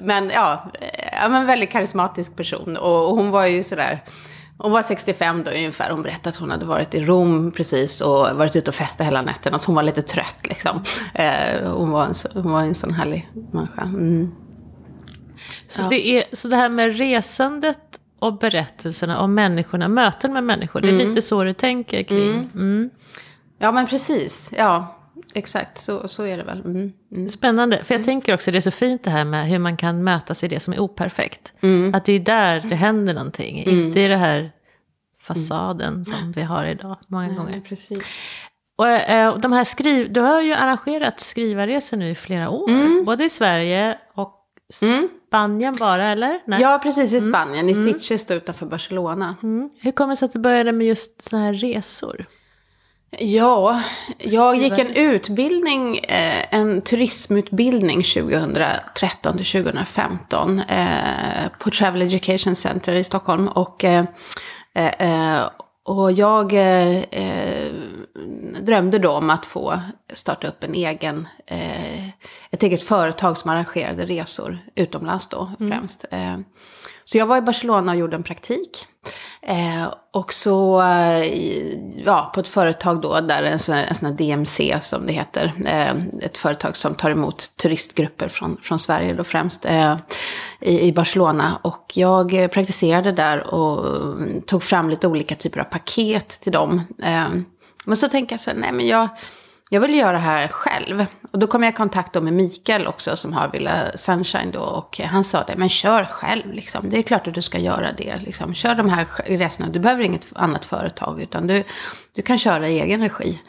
men 0.00 0.31
ja, 0.35 0.70
ja 1.12 1.29
men 1.29 1.46
väldigt 1.46 1.70
karismatisk 1.70 2.37
person. 2.37 2.76
Och, 2.76 3.08
och 3.11 3.17
hon 3.17 3.31
var 3.31 3.46
ju 3.46 3.62
sådär 3.62 4.00
hon 4.58 4.72
var 4.72 4.82
65 4.82 5.42
då 5.44 5.50
ungefär. 5.50 5.90
Hon 5.90 6.02
berättade 6.02 6.28
att 6.28 6.36
hon 6.36 6.50
hade 6.50 6.66
varit 6.66 6.94
i 6.94 7.00
Rom 7.00 7.52
precis 7.52 8.00
och 8.00 8.36
varit 8.36 8.56
ute 8.56 8.70
och 8.70 8.74
festat 8.74 9.06
hela 9.06 9.22
natten. 9.22 9.55
Att 9.55 9.64
hon 9.64 9.74
var 9.74 9.82
lite 9.82 10.02
trött 10.02 10.36
liksom. 10.43 10.82
Eh, 11.14 11.72
hon, 11.72 11.90
var 11.90 12.05
en, 12.05 12.14
hon 12.43 12.52
var 12.52 12.60
en 12.60 12.74
sån 12.74 12.93
härlig 12.93 13.29
människa. 13.52 13.82
Mm. 13.82 14.31
Så, 15.69 15.82
ja. 15.82 15.88
det 15.88 16.08
är, 16.08 16.24
så 16.32 16.48
det 16.48 16.56
här 16.56 16.69
med 16.69 16.96
resandet 16.96 17.79
och 18.19 18.38
berättelserna 18.38 19.20
om 19.20 19.34
människorna, 19.34 19.88
möten 19.88 20.32
med 20.32 20.44
människor. 20.44 20.81
Det 20.81 20.88
är 20.88 20.93
mm. 20.93 21.08
lite 21.08 21.22
så 21.22 21.44
du 21.44 21.52
tänker 21.52 22.02
kring. 22.02 22.32
Mm. 22.32 22.50
mm. 22.55 22.90
Ja, 23.58 23.72
men 23.72 23.86
precis. 23.86 24.50
Ja, 24.56 24.94
exakt. 25.34 25.79
Så, 25.79 26.08
så 26.08 26.22
är 26.22 26.36
det 26.36 26.44
väl. 26.44 26.60
Mm. 26.60 26.93
Mm. 27.12 27.29
Spännande. 27.29 27.84
För 27.84 27.94
jag 27.94 28.05
tänker 28.05 28.34
också, 28.34 28.50
det 28.50 28.58
är 28.58 28.60
så 28.60 28.70
fint 28.70 29.05
det 29.05 29.10
här 29.10 29.24
med 29.24 29.46
hur 29.46 29.58
man 29.58 29.76
kan 29.76 30.05
mötas 30.05 30.44
i 30.44 30.48
det 30.48 30.60
som 30.60 30.72
är 30.74 30.81
operfekt. 30.81 31.53
Att 31.94 32.05
det 32.05 32.12
är 32.12 32.20
där 32.20 32.60
det 32.60 32.76
händer 32.76 33.14
någonting. 33.14 33.64
Inte 33.64 34.00
i 34.00 34.08
det 34.08 34.17
här 34.17 34.53
fasaden 35.20 36.05
som 36.05 36.32
vi 36.32 36.43
har 36.43 36.67
idag 36.67 36.98
många 37.08 37.29
gånger. 37.29 37.60
Precis. 37.60 38.03
Och, 38.76 38.86
och 39.34 39.41
de 39.41 39.53
här 39.53 39.64
skriv, 39.64 40.12
du 40.12 40.20
har 40.20 40.43
ju 40.43 40.53
arrangerat 40.53 41.20
skrivarresor 41.20 41.96
nu 41.96 42.10
i 42.10 42.14
flera 42.14 42.50
år. 42.50 42.70
Mm. 42.70 43.05
Både 43.05 43.24
i 43.24 43.31
Sverige 43.31 43.98
och 44.14 44.34
mm. 44.82 45.08
Spanien 45.29 45.74
bara, 45.81 46.05
eller? 46.05 46.41
Nej. 46.46 46.60
Ja, 46.62 46.81
precis 46.82 47.12
i 47.12 47.19
mm. 47.19 47.32
Spanien. 47.32 47.69
Mm. 47.69 47.88
I 47.88 47.93
Sitges 47.93 48.31
utanför 48.31 48.67
Barcelona. 48.67 49.36
Mm. 49.43 49.70
Hur 49.81 49.93
kommer 49.93 50.12
det 50.12 50.17
sig 50.17 50.26
att 50.26 50.32
du 50.32 50.38
började 50.38 50.72
med 50.72 50.86
just 50.86 51.22
sådana 51.22 51.46
här 51.46 51.55
resor? 51.55 52.26
Ja, 53.18 53.82
jag 54.18 54.56
gick 54.56 54.78
en 54.78 54.90
utbildning, 54.90 55.98
eh, 55.98 56.44
en 56.50 56.82
turismutbildning 56.82 58.02
2013 58.02 59.36
till 59.36 59.46
2015 59.46 60.60
eh, 60.60 60.86
på 61.58 61.70
Travel 61.70 62.02
Education 62.02 62.54
Center 62.54 62.92
i 62.92 63.04
Stockholm. 63.04 63.48
Och, 63.48 63.84
eh, 63.84 64.04
och 65.84 66.12
jag 66.12 66.50
drömde 68.60 68.98
då 68.98 69.10
om 69.10 69.30
att 69.30 69.46
få 69.46 69.80
starta 70.12 70.48
upp 70.48 70.64
en 70.64 70.74
egen, 70.74 71.28
ett 72.50 72.62
eget 72.62 72.82
företag 72.82 73.36
som 73.36 73.50
arrangerade 73.50 74.06
resor 74.06 74.58
utomlands 74.74 75.28
då 75.28 75.50
mm. 75.60 75.72
främst. 75.72 76.04
Eh, 76.10 76.38
så 77.05 77.19
jag 77.19 77.27
var 77.27 77.37
i 77.37 77.41
Barcelona 77.41 77.93
och 77.93 77.99
gjorde 77.99 78.17
en 78.17 78.23
praktik. 78.23 78.87
Eh, 79.43 79.94
och 80.13 80.34
så, 80.34 80.82
eh, 80.82 81.25
ja, 82.05 82.31
på 82.34 82.41
ett 82.41 82.49
företag 82.49 83.01
då, 83.01 83.20
där 83.20 83.43
en 83.43 83.58
sån, 83.58 83.75
här, 83.75 83.87
en 83.89 83.94
sån 83.94 84.08
här 84.08 84.17
DMC 84.17 84.79
som 84.81 85.06
det 85.06 85.13
heter. 85.13 85.53
Eh, 85.67 85.94
ett 86.23 86.39
företag 86.39 86.77
som 86.77 86.94
tar 86.94 87.11
emot 87.11 87.56
turistgrupper 87.56 88.29
från, 88.29 88.56
från 88.63 88.79
Sverige 88.79 89.15
då 89.15 89.25
främst. 89.25 89.65
Eh, 89.65 89.96
i, 90.61 90.89
I 90.89 90.93
Barcelona. 90.93 91.58
Och 91.63 91.93
jag 91.94 92.34
eh, 92.34 92.49
praktiserade 92.49 93.13
där 93.13 93.55
och 93.55 93.87
eh, 93.87 94.41
tog 94.46 94.63
fram 94.63 94.91
lite 94.91 95.06
olika 95.06 95.34
typer 95.34 95.61
av 95.61 95.65
paket 95.65 96.29
till 96.29 96.53
dem. 96.53 96.82
Eh, 97.03 97.29
men 97.87 97.96
så 97.96 98.08
tänkte 98.08 98.32
jag 98.32 98.41
så 98.41 98.51
här, 98.51 98.58
nej 98.58 98.73
men 98.73 98.87
jag 98.87 99.08
jag 99.70 99.80
ville 99.80 99.96
göra 99.96 100.12
det 100.12 100.18
här 100.18 100.48
själv. 100.48 101.06
Och 101.32 101.38
då 101.38 101.46
kom 101.46 101.62
jag 101.62 101.72
i 101.72 101.76
kontakt 101.76 102.14
med 102.14 102.32
Mikael 102.32 102.86
också 102.86 103.16
som 103.16 103.32
har 103.32 103.48
Villa 103.48 103.92
Sunshine 103.94 104.50
då. 104.50 104.60
Och 104.60 105.00
han 105.04 105.24
sa 105.24 105.44
det, 105.44 105.54
men 105.56 105.68
kör 105.68 106.04
själv 106.04 106.52
liksom. 106.52 106.90
Det 106.90 106.98
är 106.98 107.02
klart 107.02 107.26
att 107.26 107.34
du 107.34 107.42
ska 107.42 107.58
göra 107.58 107.92
det. 107.92 108.16
Liksom. 108.16 108.54
Kör 108.54 108.74
de 108.74 108.88
här 108.88 109.06
resorna. 109.26 109.68
Du 109.68 109.78
behöver 109.78 110.02
inget 110.02 110.26
annat 110.34 110.64
företag 110.64 111.20
utan 111.20 111.46
du, 111.46 111.64
du 112.14 112.22
kan 112.22 112.38
köra 112.38 112.68
i 112.68 112.80
egen 112.80 113.00
regi. 113.00 113.40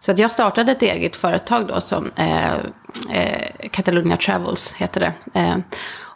Så 0.00 0.12
att 0.12 0.18
jag 0.18 0.30
startade 0.30 0.72
ett 0.72 0.82
eget 0.82 1.16
företag 1.16 1.66
då 1.66 1.80
som 1.80 2.10
eh, 2.16 2.54
eh, 3.10 3.68
Catalonia 3.70 4.16
Travels 4.16 4.72
heter 4.72 5.00
det. 5.00 5.40
Eh, 5.40 5.56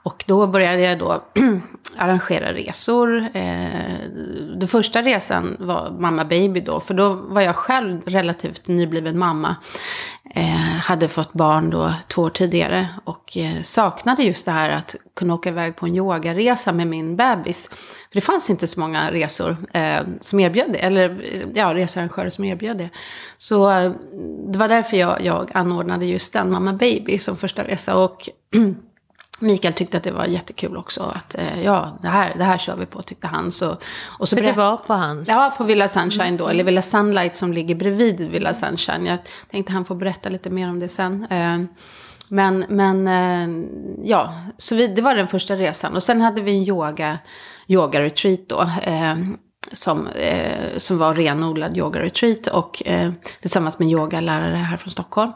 och 0.07 0.25
då 0.27 0.47
började 0.47 0.81
jag 0.81 0.99
då 0.99 1.23
arrangera 1.97 2.53
resor. 2.53 3.29
Eh, 3.35 3.99
den 4.57 4.69
första 4.69 5.03
resan 5.03 5.57
var 5.61 5.91
mamma 5.91 6.25
baby 6.25 6.61
då, 6.61 6.81
för 6.81 6.95
då 6.95 7.13
var 7.13 7.41
jag 7.41 7.57
själv 7.57 8.03
relativt 8.07 8.69
nybliven 8.69 9.19
mamma. 9.19 9.57
Eh, 10.35 10.77
hade 10.83 11.09
fått 11.09 11.33
barn 11.33 11.71
då 11.71 11.93
två 12.09 12.23
år 12.23 12.31
tidigare 12.31 12.89
och 13.05 13.37
eh, 13.37 13.63
saknade 13.63 14.23
just 14.23 14.47
det 14.47 14.53
här 14.53 14.71
att 14.71 14.95
kunna 15.17 15.35
åka 15.35 15.49
iväg 15.49 15.77
på 15.77 15.87
en 15.87 15.95
yogaresa 15.95 16.73
med 16.73 16.87
min 16.87 17.17
bebis. 17.17 17.69
För 18.09 18.15
det 18.15 18.21
fanns 18.21 18.51
inte 18.51 18.67
så 18.67 18.81
många 18.81 19.11
resor 19.11 19.57
eh, 19.73 20.01
som 20.21 20.41
erbjöd 20.41 20.73
det, 20.73 20.79
eller 20.79 21.25
ja, 21.55 21.75
researrangörer 21.75 22.31
som 22.31 22.45
erbjöd 22.45 22.79
det. 22.79 22.91
Så 23.37 23.71
eh, 23.71 23.93
det 24.53 24.59
var 24.59 24.69
därför 24.69 24.97
jag, 24.97 25.25
jag 25.25 25.51
anordnade 25.55 26.07
just 26.07 26.33
den, 26.33 26.51
mamma 26.51 26.73
baby, 26.73 27.19
som 27.19 27.37
första 27.37 27.65
resa. 27.65 27.97
Och 27.97 28.29
Mikael 29.39 29.75
tyckte 29.75 29.97
att 29.97 30.03
det 30.03 30.11
var 30.11 30.25
jättekul 30.25 30.77
också. 30.77 31.03
Att 31.03 31.35
eh, 31.35 31.63
ja, 31.65 31.99
det 32.03 32.09
här, 32.09 32.35
det 32.39 32.45
här 32.45 32.59
kör 32.59 32.77
vi 32.77 32.87
på, 32.87 33.03
tyckte 33.03 33.27
han. 33.27 33.53
Så, 33.53 33.77
och 34.19 34.29
så 34.29 34.37
För 34.37 34.43
det 34.43 34.53
var 34.53 34.77
på 34.77 34.95
hans? 34.95 35.29
Ja, 35.29 35.55
på 35.59 35.65
Villa 35.65 35.89
Sunshine 35.89 36.37
då. 36.37 36.49
Eller 36.49 36.65
Villa 36.65 36.83
Sunlight 36.83 37.37
som 37.37 37.53
ligger 37.53 37.75
bredvid 37.75 38.21
Villa 38.31 38.55
Sunshine. 38.55 39.07
Jag 39.07 39.19
tänkte 39.51 39.73
han 39.73 39.85
får 39.85 39.95
berätta 39.95 40.29
lite 40.29 40.51
mer 40.51 40.69
om 40.69 40.81
det 40.81 40.89
sen. 40.89 41.27
Eh, 41.31 41.59
men, 42.29 42.65
men 42.69 43.09
eh, 43.09 43.67
ja, 44.05 44.35
så 44.57 44.75
vi, 44.75 44.87
det 44.89 45.03
var 45.03 45.15
den 45.15 45.29
första 45.29 45.57
resan. 45.57 45.97
Och 45.97 46.03
sen 46.03 46.21
hade 46.21 46.41
vi 46.41 46.53
en 46.53 46.69
yoga, 46.69 47.19
yoga 47.67 48.01
retreat 48.01 48.41
då 48.47 48.69
som, 49.73 50.09
som 50.77 50.99
var 50.99 51.15
renodlad 51.15 51.77
yoga-retreat 51.77 52.47
och 52.47 52.83
tillsammans 53.41 53.79
med 53.79 53.89
yogalärare 53.89 54.57
här 54.57 54.77
från 54.77 54.91
Stockholm. 54.91 55.33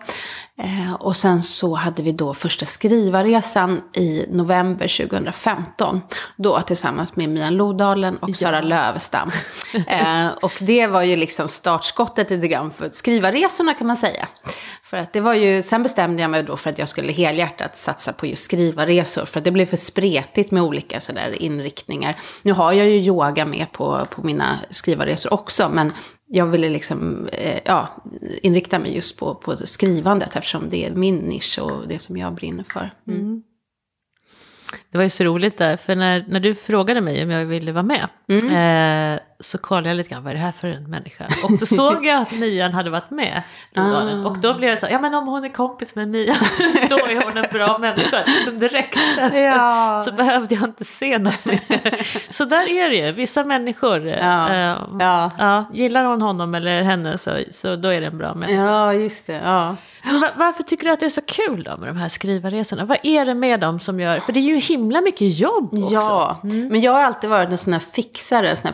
Eh, 0.63 0.93
och 0.95 1.17
sen 1.17 1.43
så 1.43 1.75
hade 1.75 2.03
vi 2.03 2.13
då 2.13 2.35
första 2.35 2.67
skrivarresan 2.67 3.81
i 3.93 4.25
november 4.29 5.07
2015. 5.07 6.01
Då 6.37 6.61
tillsammans 6.61 7.17
med 7.17 7.29
Mian 7.29 7.57
Lodalen 7.57 8.17
och 8.17 8.37
Sara 8.37 8.57
ja. 8.57 8.63
Lövstam. 8.63 9.31
Eh, 9.87 10.29
och 10.43 10.53
det 10.59 10.87
var 10.87 11.03
ju 11.03 11.17
liksom 11.17 11.49
startskottet 11.49 12.31
lite 12.31 12.49
grann 12.49 12.71
för 12.71 12.91
skrivarresorna 12.91 13.75
kan 13.75 13.87
man 13.87 13.97
säga. 13.97 14.29
För 14.83 14.97
att 14.97 15.13
det 15.13 15.21
var 15.21 15.35
ju, 15.35 15.63
sen 15.63 15.83
bestämde 15.83 16.23
jag 16.23 16.31
mig 16.31 16.43
då 16.43 16.57
för 16.57 16.71
att 16.71 16.79
jag 16.79 16.89
skulle 16.89 17.13
helhjärtat 17.13 17.77
satsa 17.77 18.13
på 18.13 18.27
just 18.27 18.45
skrivarresor. 18.45 19.25
För 19.25 19.39
att 19.41 19.45
det 19.45 19.51
blev 19.51 19.67
för 19.67 19.77
spretigt 19.77 20.51
med 20.51 20.63
olika 20.63 21.01
sådär 21.01 21.43
inriktningar. 21.43 22.17
Nu 22.43 22.53
har 22.53 22.73
jag 22.73 22.87
ju 22.87 22.97
yoga 22.97 23.47
med 23.47 23.73
på, 23.73 24.07
på 24.11 24.23
mina 24.23 24.59
skrivarresor 24.71 25.33
också. 25.33 25.69
Men 25.69 25.93
jag 26.33 26.47
ville 26.47 26.69
liksom, 26.69 27.29
eh, 27.33 27.61
ja, 27.65 27.89
inrikta 28.43 28.79
mig 28.79 28.95
just 28.95 29.19
på, 29.19 29.35
på 29.35 29.57
skrivandet. 29.57 30.37
Eftersom 30.37 30.69
det 30.69 30.87
är 30.87 30.91
min 30.91 31.17
nisch 31.17 31.59
och 31.63 31.89
det 31.89 31.99
som 31.99 32.17
jag 32.17 32.35
brinner 32.35 32.65
för. 32.65 32.91
Mm. 33.09 33.21
Mm. 33.21 33.43
Det 34.91 34.99
var 34.99 35.05
ju 35.05 35.11
så 35.11 35.25
roligt 35.25 35.59
där, 35.59 35.77
för 35.77 35.97
när, 35.97 36.25
när 36.29 36.41
du 36.41 36.55
frågade 36.55 37.01
mig 37.01 37.23
om 37.23 37.31
jag 37.31 37.47
ville 37.47 37.73
vara 37.73 37.83
med, 37.83 38.09
mm. 38.29 38.47
eh, 38.47 39.21
så 39.41 39.59
kollade 39.59 39.89
jag 39.89 39.97
lite 39.97 40.11
grann, 40.11 40.25
vad 40.25 40.31
är 40.31 40.35
det 40.35 40.43
här 40.43 40.53
för 40.53 40.69
en 40.69 40.91
människa? 40.91 41.25
Och 41.45 41.59
så 41.59 41.67
såg 41.67 42.07
jag 42.07 42.23
att 42.23 42.33
Mian 42.33 42.73
hade 42.73 42.91
varit 42.91 43.11
med. 43.11 43.43
Ah. 43.75 44.27
Och 44.27 44.39
då 44.39 44.55
blev 44.55 44.71
jag 44.71 44.81
så, 44.81 44.87
ja 44.91 44.99
men 45.01 45.15
om 45.15 45.27
hon 45.29 45.45
är 45.45 45.49
kompis 45.49 45.95
med 45.95 46.09
Mian, 46.09 46.37
då 46.91 46.97
är 46.97 47.25
hon 47.25 47.37
en 47.37 47.53
bra 47.53 47.79
människa. 47.79 48.17
Liksom 48.27 48.59
direkt 48.59 48.99
ja. 49.33 50.03
så 50.05 50.13
behövde 50.13 50.55
jag 50.55 50.65
inte 50.65 50.85
se 50.85 51.19
något 51.19 51.45
mer. 51.45 52.33
Så 52.33 52.45
där 52.45 52.69
är 52.69 52.91
det 52.91 52.97
ju, 52.97 53.13
vissa 53.13 53.45
människor, 53.45 54.07
ja. 54.07 54.53
Eh, 54.53 54.77
ja. 55.01 55.31
Ja, 55.39 55.65
gillar 55.73 56.05
hon 56.05 56.23
honom 56.23 56.55
eller 56.55 56.83
henne 56.83 57.19
så, 57.19 57.31
så 57.51 57.77
då 57.77 57.89
är 57.89 58.01
det 58.01 58.07
en 58.07 58.19
bra 58.19 58.35
människa. 58.35 58.63
Ja, 58.63 58.95
just 58.95 59.27
det. 59.27 59.41
Ja. 59.45 59.77
Varför 60.35 60.63
tycker 60.63 60.85
du 60.85 60.93
att 60.93 61.01
det 61.01 61.07
är 61.07 61.11
så 61.11 61.21
kul 61.21 61.63
då 61.63 61.77
med 61.77 61.89
de 61.89 61.97
här 61.97 62.09
skrivarresorna? 62.09 62.85
Vad 62.85 62.99
är 63.03 63.27
det 63.27 63.35
med 63.35 63.61
dem 63.61 63.81
som 63.81 64.01
gör, 64.01 64.21
för 64.21 64.33
det 64.33 64.41
är 64.41 64.43
ju 64.43 64.57
himla 64.57 65.01
mycket 65.01 65.39
jobb 65.39 65.75
också. 65.75 65.95
Ja, 65.95 66.41
mm. 66.43 66.69
men 66.69 66.81
jag 66.81 66.93
har 66.93 67.03
alltid 67.03 67.31
varit 67.31 67.51
en 67.51 67.59
sån 67.59 67.73
här 67.73 67.81
fixare, 67.81 68.51
en 68.51 68.57
sån 68.57 68.67
här 68.67 68.73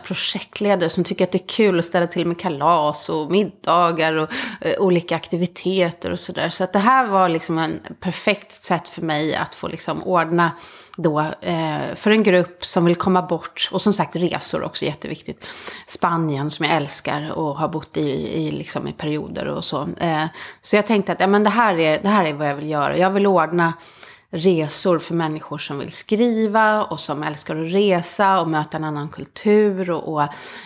projektledare 0.57 0.89
som 0.89 1.03
tycker 1.03 1.23
att 1.23 1.31
det 1.31 1.43
är 1.43 1.47
kul 1.47 1.79
att 1.79 1.85
ställa 1.85 2.07
till 2.07 2.27
med 2.27 2.39
kalas 2.39 3.09
och 3.09 3.31
middagar 3.31 4.13
och 4.13 4.29
eh, 4.61 4.79
olika 4.79 5.15
aktiviteter 5.15 6.11
och 6.11 6.19
sådär. 6.19 6.49
Så 6.49 6.63
att 6.63 6.73
det 6.73 6.79
här 6.79 7.07
var 7.07 7.29
liksom 7.29 7.57
en 7.57 7.79
perfekt 7.99 8.53
sätt 8.53 8.89
för 8.89 9.01
mig 9.01 9.35
att 9.35 9.55
få 9.55 9.67
liksom 9.67 10.03
ordna 10.03 10.51
då 10.97 11.19
eh, 11.41 11.95
för 11.95 12.11
en 12.11 12.23
grupp 12.23 12.65
som 12.65 12.85
vill 12.85 12.95
komma 12.95 13.21
bort. 13.21 13.69
Och 13.71 13.81
som 13.81 13.93
sagt 13.93 14.15
resor 14.15 14.63
också 14.63 14.85
jätteviktigt. 14.85 15.45
Spanien 15.87 16.51
som 16.51 16.65
jag 16.65 16.75
älskar 16.75 17.31
och 17.31 17.57
har 17.57 17.67
bott 17.67 17.97
i, 17.97 18.09
i, 18.47 18.51
liksom 18.51 18.87
i 18.87 18.91
perioder 18.91 19.47
och 19.47 19.63
så. 19.63 19.87
Eh, 19.97 20.25
så 20.61 20.75
jag 20.75 20.87
tänkte 20.87 21.11
att 21.11 21.19
ja, 21.19 21.27
men 21.27 21.43
det, 21.43 21.49
här 21.49 21.79
är, 21.79 22.01
det 22.01 22.09
här 22.09 22.25
är 22.25 22.33
vad 22.33 22.49
jag 22.49 22.55
vill 22.55 22.69
göra. 22.69 22.97
Jag 22.97 23.09
vill 23.11 23.27
ordna 23.27 23.73
resor 24.31 24.99
för 24.99 25.13
människor 25.13 25.57
som 25.57 25.79
vill 25.79 25.91
skriva 25.91 26.83
och 26.83 26.99
som 26.99 27.23
älskar 27.23 27.55
att 27.55 27.73
resa 27.73 28.41
och 28.41 28.49
möta 28.49 28.77
en 28.77 28.83
annan 28.83 29.09
kultur 29.09 29.91
och, 29.91 30.13
och 30.13 30.21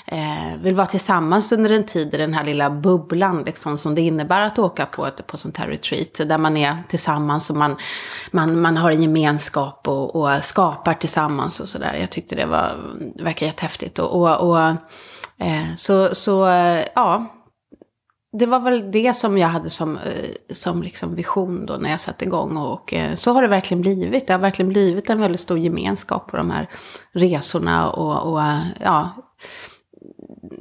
eh, 0.05 0.57
vill 0.61 0.75
vara 0.75 0.87
tillsammans 0.87 1.51
under 1.51 1.71
en 1.71 1.83
tid 1.83 2.13
i 2.13 2.17
den 2.17 2.33
här 2.33 2.45
lilla 2.45 2.69
bubblan 2.69 3.43
liksom, 3.43 3.77
som 3.77 3.95
det 3.95 4.01
innebär 4.01 4.41
att 4.41 4.59
åka 4.59 4.85
på 4.85 5.05
ett 5.05 5.27
på 5.27 5.37
sånt 5.37 5.57
här 5.57 5.67
retreat. 5.67 6.29
Där 6.29 6.37
man 6.37 6.57
är 6.57 6.77
tillsammans 6.87 7.49
och 7.49 7.55
man, 7.55 7.75
man, 8.31 8.61
man 8.61 8.77
har 8.77 8.91
en 8.91 9.01
gemenskap 9.01 9.87
och, 9.87 10.15
och 10.15 10.43
skapar 10.43 10.93
tillsammans 10.93 11.59
och 11.59 11.69
sådär. 11.69 11.97
Jag 11.99 12.09
tyckte 12.09 12.35
det 12.35 12.45
var, 12.45 12.71
det 13.15 13.23
verkar 13.23 13.45
jättehäftigt. 13.45 13.99
Och, 13.99 14.21
och, 14.21 14.49
och 14.49 14.59
eh, 15.37 15.75
så, 15.75 16.15
så 16.15 16.47
eh, 16.47 16.85
ja 16.95 17.40
det 18.33 18.45
var 18.45 18.59
väl 18.59 18.91
det 18.91 19.13
som 19.13 19.37
jag 19.37 19.47
hade 19.47 19.69
som, 19.69 19.97
eh, 19.97 20.31
som 20.49 20.83
liksom 20.83 21.15
vision 21.15 21.65
då 21.65 21.73
när 21.73 21.89
jag 21.89 21.99
satte 21.99 22.25
igång. 22.25 22.57
Och 22.57 22.93
eh, 22.93 23.15
så 23.15 23.33
har 23.33 23.41
det 23.41 23.47
verkligen 23.47 23.81
blivit. 23.81 24.27
Det 24.27 24.33
har 24.33 24.39
verkligen 24.39 24.69
blivit 24.69 25.09
en 25.09 25.19
väldigt 25.19 25.41
stor 25.41 25.59
gemenskap 25.59 26.27
på 26.31 26.37
de 26.37 26.51
här 26.51 26.69
resorna. 27.11 27.89
Och, 27.89 28.31
och 28.31 28.41
eh, 28.41 28.61
ja, 28.79 29.09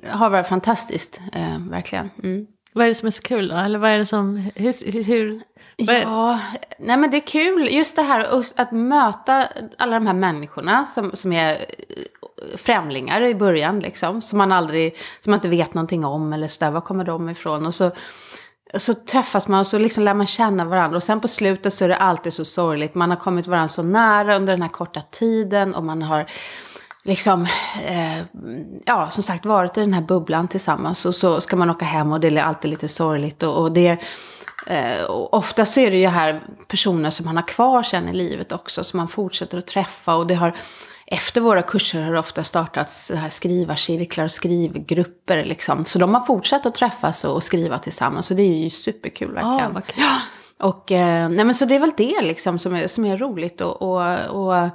har 0.08 0.30
varit 0.30 0.46
fantastiskt, 0.46 1.20
eh, 1.32 1.58
verkligen. 1.70 2.10
Mm. 2.22 2.46
Vad 2.72 2.84
är 2.84 2.88
det 2.88 2.94
som 2.94 3.06
är 3.06 3.10
så 3.10 3.22
kul 3.22 3.48
då? 3.48 3.56
Eller 3.56 3.78
vad 3.78 3.90
är 3.90 3.98
det 3.98 4.06
som, 4.06 4.36
hur, 4.54 5.04
hur 5.04 5.42
Ja, 5.76 6.38
nej 6.78 6.96
men 6.96 7.10
det 7.10 7.16
är 7.16 7.26
kul. 7.26 7.68
Just 7.70 7.96
det 7.96 8.02
här 8.02 8.42
att 8.56 8.72
möta 8.72 9.48
alla 9.78 9.94
de 9.94 10.06
här 10.06 10.14
människorna 10.14 10.84
som, 10.84 11.10
som 11.14 11.32
är 11.32 11.52
eh, 11.52 12.56
främlingar 12.56 13.22
i 13.22 13.34
början 13.34 13.80
liksom. 13.80 14.22
Som 14.22 14.38
man 14.38 14.52
aldrig, 14.52 14.96
som 15.20 15.30
man 15.30 15.38
inte 15.38 15.48
vet 15.48 15.74
någonting 15.74 16.04
om 16.04 16.32
eller 16.32 16.48
sådär, 16.48 16.70
var 16.70 16.80
kommer 16.80 17.04
de 17.04 17.28
ifrån? 17.28 17.66
Och 17.66 17.74
så, 17.74 17.90
så 18.74 18.94
träffas 18.94 19.48
man 19.48 19.60
och 19.60 19.66
så 19.66 19.78
liksom 19.78 20.04
lär 20.04 20.14
man 20.14 20.26
känna 20.26 20.64
varandra. 20.64 20.96
Och 20.96 21.02
sen 21.02 21.20
på 21.20 21.28
slutet 21.28 21.74
så 21.74 21.84
är 21.84 21.88
det 21.88 21.96
alltid 21.96 22.32
så 22.32 22.44
sorgligt. 22.44 22.94
Man 22.94 23.10
har 23.10 23.16
kommit 23.16 23.46
varandra 23.46 23.68
så 23.68 23.82
nära 23.82 24.36
under 24.36 24.52
den 24.52 24.62
här 24.62 24.68
korta 24.68 25.02
tiden 25.10 25.74
och 25.74 25.84
man 25.84 26.02
har 26.02 26.26
liksom, 27.04 27.46
eh, 27.86 28.18
ja, 28.86 29.10
som 29.10 29.22
sagt 29.22 29.46
varit 29.46 29.76
i 29.76 29.80
den 29.80 29.92
här 29.92 30.02
bubblan 30.02 30.48
tillsammans. 30.48 31.06
Och 31.06 31.14
så 31.14 31.40
ska 31.40 31.56
man 31.56 31.70
åka 31.70 31.84
hem 31.84 32.12
och 32.12 32.20
det 32.20 32.28
är 32.28 32.42
alltid 32.42 32.70
lite 32.70 32.88
sorgligt. 32.88 33.42
Och, 33.42 33.62
och 33.62 33.72
det, 33.72 33.98
eh, 34.66 35.02
och 35.02 35.34
ofta 35.34 35.64
så 35.64 35.80
är 35.80 35.90
det 35.90 35.96
ju 35.96 36.06
här 36.06 36.40
personer 36.68 37.10
som 37.10 37.26
man 37.26 37.36
har 37.36 37.48
kvar 37.48 37.82
sen 37.82 38.08
i 38.08 38.12
livet 38.12 38.52
också, 38.52 38.84
som 38.84 38.96
man 38.96 39.08
fortsätter 39.08 39.58
att 39.58 39.66
träffa. 39.66 40.14
Och 40.14 40.26
det 40.26 40.34
har 40.34 40.56
efter 41.06 41.40
våra 41.40 41.62
kurser 41.62 42.02
har 42.02 42.12
det 42.12 42.18
ofta 42.18 42.44
startats 42.44 43.12
här 43.14 43.28
skrivarcirklar 43.28 44.24
och 44.24 44.30
skrivgrupper. 44.30 45.44
Liksom. 45.44 45.84
Så 45.84 45.98
de 45.98 46.14
har 46.14 46.20
fortsatt 46.20 46.66
att 46.66 46.74
träffas 46.74 47.24
och 47.24 47.42
skriva 47.42 47.78
tillsammans. 47.78 48.26
Så 48.26 48.34
det 48.34 48.42
är 48.42 48.56
ju 48.56 48.70
superkul 48.70 49.32
verkligen. 49.32 49.76
Ah, 49.76 49.82
ja, 49.96 50.20
och, 50.58 50.92
eh, 50.92 51.28
nej, 51.28 51.44
men 51.44 51.54
så 51.54 51.64
det 51.64 51.74
är 51.74 51.80
väl 51.80 51.92
det 51.96 52.22
liksom 52.22 52.58
som 52.58 52.74
är, 52.74 52.86
som 52.86 53.04
är 53.04 53.16
roligt. 53.16 53.60
och, 53.60 53.82
och, 53.82 54.02
och 54.26 54.68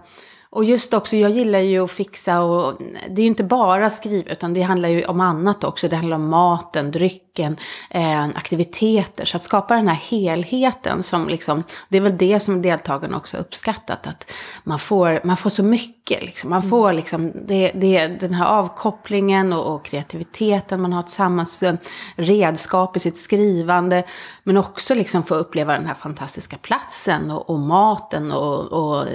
Och 0.56 0.64
just 0.64 0.94
också, 0.94 1.18
jag 1.18 1.32
gillar 1.32 1.60
ju 1.60 1.84
att 1.84 1.92
fixa 1.92 2.42
och 2.42 2.74
det 3.10 3.22
är 3.22 3.24
ju 3.24 3.28
inte 3.28 3.44
bara 3.44 3.90
skriva 3.90 4.32
utan 4.32 4.54
det 4.54 4.62
handlar 4.62 4.90
ju 4.90 5.06
om 5.06 5.22
annat 5.22 5.64
också. 5.64 5.88
Det 5.88 5.96
handlar 5.96 6.16
om 6.16 6.30
maten, 6.30 6.92
drycken, 6.92 7.58
eh, 7.90 8.26
aktiviteter. 8.26 9.26
Så 9.26 9.38
att 9.38 9.44
skapa 9.44 9.76
den 9.76 9.88
här 9.88 9.96
helheten 9.96 11.04
som 11.04 11.28
liksom, 11.28 11.64
det 11.90 11.98
är 11.98 12.02
väl 12.02 12.18
det 12.18 12.40
som 12.40 12.62
deltagarna 12.62 13.18
också 13.18 13.38
uppskattat. 13.38 14.08
Att 14.08 14.32
man 14.64 14.80
får, 14.80 15.22
man 15.24 15.38
får 15.38 15.50
så 15.50 15.64
mycket 15.64 16.24
liksom. 16.24 16.50
Man 16.50 16.64
får 16.64 16.94
liksom, 16.94 17.32
det, 17.48 17.72
det, 17.76 18.08
den 18.08 18.34
här 18.34 18.46
avkopplingen 18.46 19.54
och, 19.54 19.76
och 19.76 19.86
kreativiteten. 19.86 20.82
Man 20.82 20.94
har 20.94 21.04
tillsammans 21.04 21.64
redskap 22.16 22.98
i 22.98 23.00
sitt 23.00 23.18
skrivande. 23.18 24.04
Men 24.48 24.58
också 24.58 24.96
liksom 24.96 25.24
få 25.24 25.36
uppleva 25.36 25.74
den 25.74 25.86
här 25.86 25.94
fantastiska 25.94 26.58
platsen 26.58 27.32
och, 27.32 27.50
och 27.50 27.60
maten 27.60 28.32
och, 28.32 28.74
och, 28.74 29.08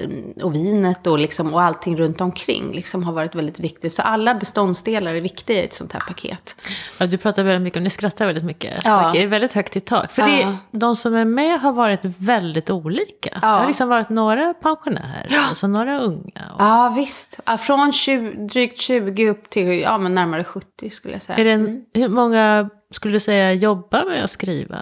och 0.43 0.55
vinet 0.55 1.07
och, 1.07 1.19
liksom, 1.19 1.55
och 1.55 1.63
allting 1.63 1.97
runt 1.97 2.21
omkring 2.21 2.73
liksom 2.73 3.03
har 3.03 3.13
varit 3.13 3.35
väldigt 3.35 3.61
viktigt. 3.61 3.93
Så 3.93 4.03
alla 4.03 4.35
beståndsdelar 4.35 5.15
är 5.15 5.21
viktiga 5.21 5.63
i 5.63 5.65
ett 5.65 5.75
sånt 5.75 5.93
här 5.93 6.01
paket. 6.01 6.57
Ja, 6.99 7.07
du 7.07 7.17
pratar 7.17 7.43
väldigt 7.43 7.63
mycket 7.63 7.77
och 7.77 7.83
ni 7.83 7.91
skrattar 7.91 8.27
väldigt 8.27 8.45
mycket. 8.45 8.81
Ja. 8.85 9.11
Det 9.15 9.23
är 9.23 9.27
väldigt 9.27 9.53
högt 9.53 9.77
i 9.77 9.81
tak. 9.81 10.11
För 10.11 10.23
det, 10.23 10.57
de 10.71 10.97
som 10.97 11.15
är 11.15 11.25
med 11.25 11.61
har 11.61 11.73
varit 11.73 12.01
väldigt 12.05 12.71
olika. 12.71 13.31
Ja. 13.33 13.41
Det 13.41 13.47
har 13.47 13.67
liksom 13.67 13.89
varit 13.89 14.09
några 14.09 14.55
pensionärer, 14.55 15.27
ja. 15.29 15.49
alltså 15.49 15.67
några 15.67 16.01
unga. 16.01 16.43
Och... 16.55 16.61
Ja, 16.61 16.95
visst. 16.97 17.41
Från 17.59 17.93
20, 17.93 18.31
drygt 18.47 18.81
20 18.81 19.29
upp 19.29 19.51
till 19.51 19.81
ja, 19.81 19.99
men 19.99 20.15
närmare 20.15 20.45
70 20.45 20.91
skulle 20.91 21.15
jag 21.15 21.23
säga. 21.23 21.39
Är 21.39 21.45
det 21.45 21.53
en, 21.53 21.67
mm. 21.67 21.85
Hur 21.95 22.09
många 22.09 22.71
skulle 22.91 23.13
du 23.13 23.21
säga 23.21 23.53
jobbar 23.53 24.05
med 24.05 24.25
att 24.25 24.31
skriva? 24.31 24.79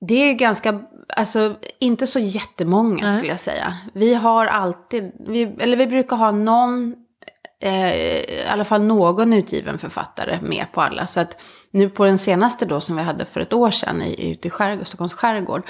Det 0.00 0.30
är 0.30 0.32
ganska, 0.32 0.80
alltså 1.16 1.54
inte 1.78 2.06
så 2.06 2.18
jättemånga 2.18 3.04
Nej. 3.04 3.12
skulle 3.12 3.30
jag 3.30 3.40
säga. 3.40 3.74
Vi 3.94 4.14
har 4.14 4.46
alltid, 4.46 5.12
vi, 5.28 5.42
eller 5.58 5.76
vi 5.76 5.86
brukar 5.86 6.16
ha 6.16 6.30
någon, 6.30 6.94
eh, 7.62 7.94
i 7.94 8.44
alla 8.48 8.64
fall 8.64 8.82
någon 8.82 9.32
utgiven 9.32 9.78
författare 9.78 10.38
med 10.42 10.66
på 10.72 10.80
alla. 10.80 11.06
Så 11.06 11.20
att 11.20 11.36
nu 11.70 11.90
på 11.90 12.04
den 12.04 12.18
senaste 12.18 12.66
då 12.66 12.80
som 12.80 12.96
vi 12.96 13.02
hade 13.02 13.24
för 13.24 13.40
ett 13.40 13.52
år 13.52 13.70
sedan 13.70 14.02
i, 14.02 14.30
ute 14.30 14.48
i 14.48 14.50
skärgård, 14.50 14.86
Stockholms 14.86 15.14
skärgård. 15.14 15.62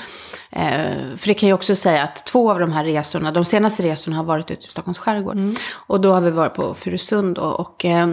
Eh, 0.53 1.17
för 1.17 1.27
det 1.27 1.35
kan 1.35 1.49
jag 1.49 1.57
också 1.57 1.75
säga 1.75 2.03
att 2.03 2.27
två 2.27 2.51
av 2.51 2.59
de 2.61 2.73
här 2.73 2.85
resorna, 2.85 3.33
de 3.33 3.45
senaste 3.45 3.83
resorna 3.83 4.17
har 4.17 4.25
varit 4.25 4.51
ute 4.51 4.65
i 4.65 4.69
Stockholms 4.69 4.99
skärgård. 4.99 5.37
Mm. 5.37 5.55
Och 5.87 6.01
då 6.01 6.13
har 6.13 6.21
vi 6.21 6.31
varit 6.31 6.55
på 6.55 6.75
Furusund 6.75 7.39
och, 7.39 7.61
och 7.61 7.85
eh, 7.85 8.09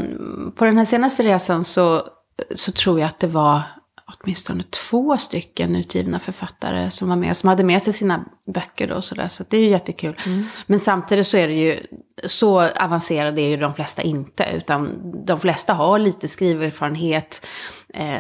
på 0.55 0.65
den 0.65 0.77
här 0.77 0.85
senaste 0.85 1.23
resan 1.23 1.63
så, 1.63 2.01
så 2.55 2.71
tror 2.71 2.99
jag 2.99 3.07
att 3.07 3.19
det 3.19 3.27
var 3.27 3.61
åtminstone 4.07 4.63
två 4.63 5.17
stycken 5.17 5.75
utgivna 5.75 6.19
författare 6.19 6.91
som 6.91 7.09
var 7.09 7.15
med, 7.15 7.37
som 7.37 7.49
hade 7.49 7.63
med 7.63 7.83
sig 7.83 7.93
sina 7.93 8.25
böcker 8.53 8.87
då 8.87 9.01
så 9.01 9.15
där, 9.15 9.27
så 9.27 9.43
det 9.49 9.57
är 9.57 9.61
ju 9.61 9.69
jättekul. 9.69 10.19
Mm. 10.25 10.43
Men 10.67 10.79
samtidigt 10.79 11.27
så 11.27 11.37
är 11.37 11.47
det 11.47 11.53
ju, 11.53 11.79
så 12.25 12.61
avancerade 12.61 13.41
är 13.41 13.49
ju 13.49 13.57
de 13.57 13.73
flesta 13.73 14.01
inte, 14.01 14.45
utan 14.53 14.89
de 15.25 15.39
flesta 15.39 15.73
har 15.73 15.99
lite 15.99 16.27
skriverfarenhet. 16.27 17.45
Eh, 17.93 18.19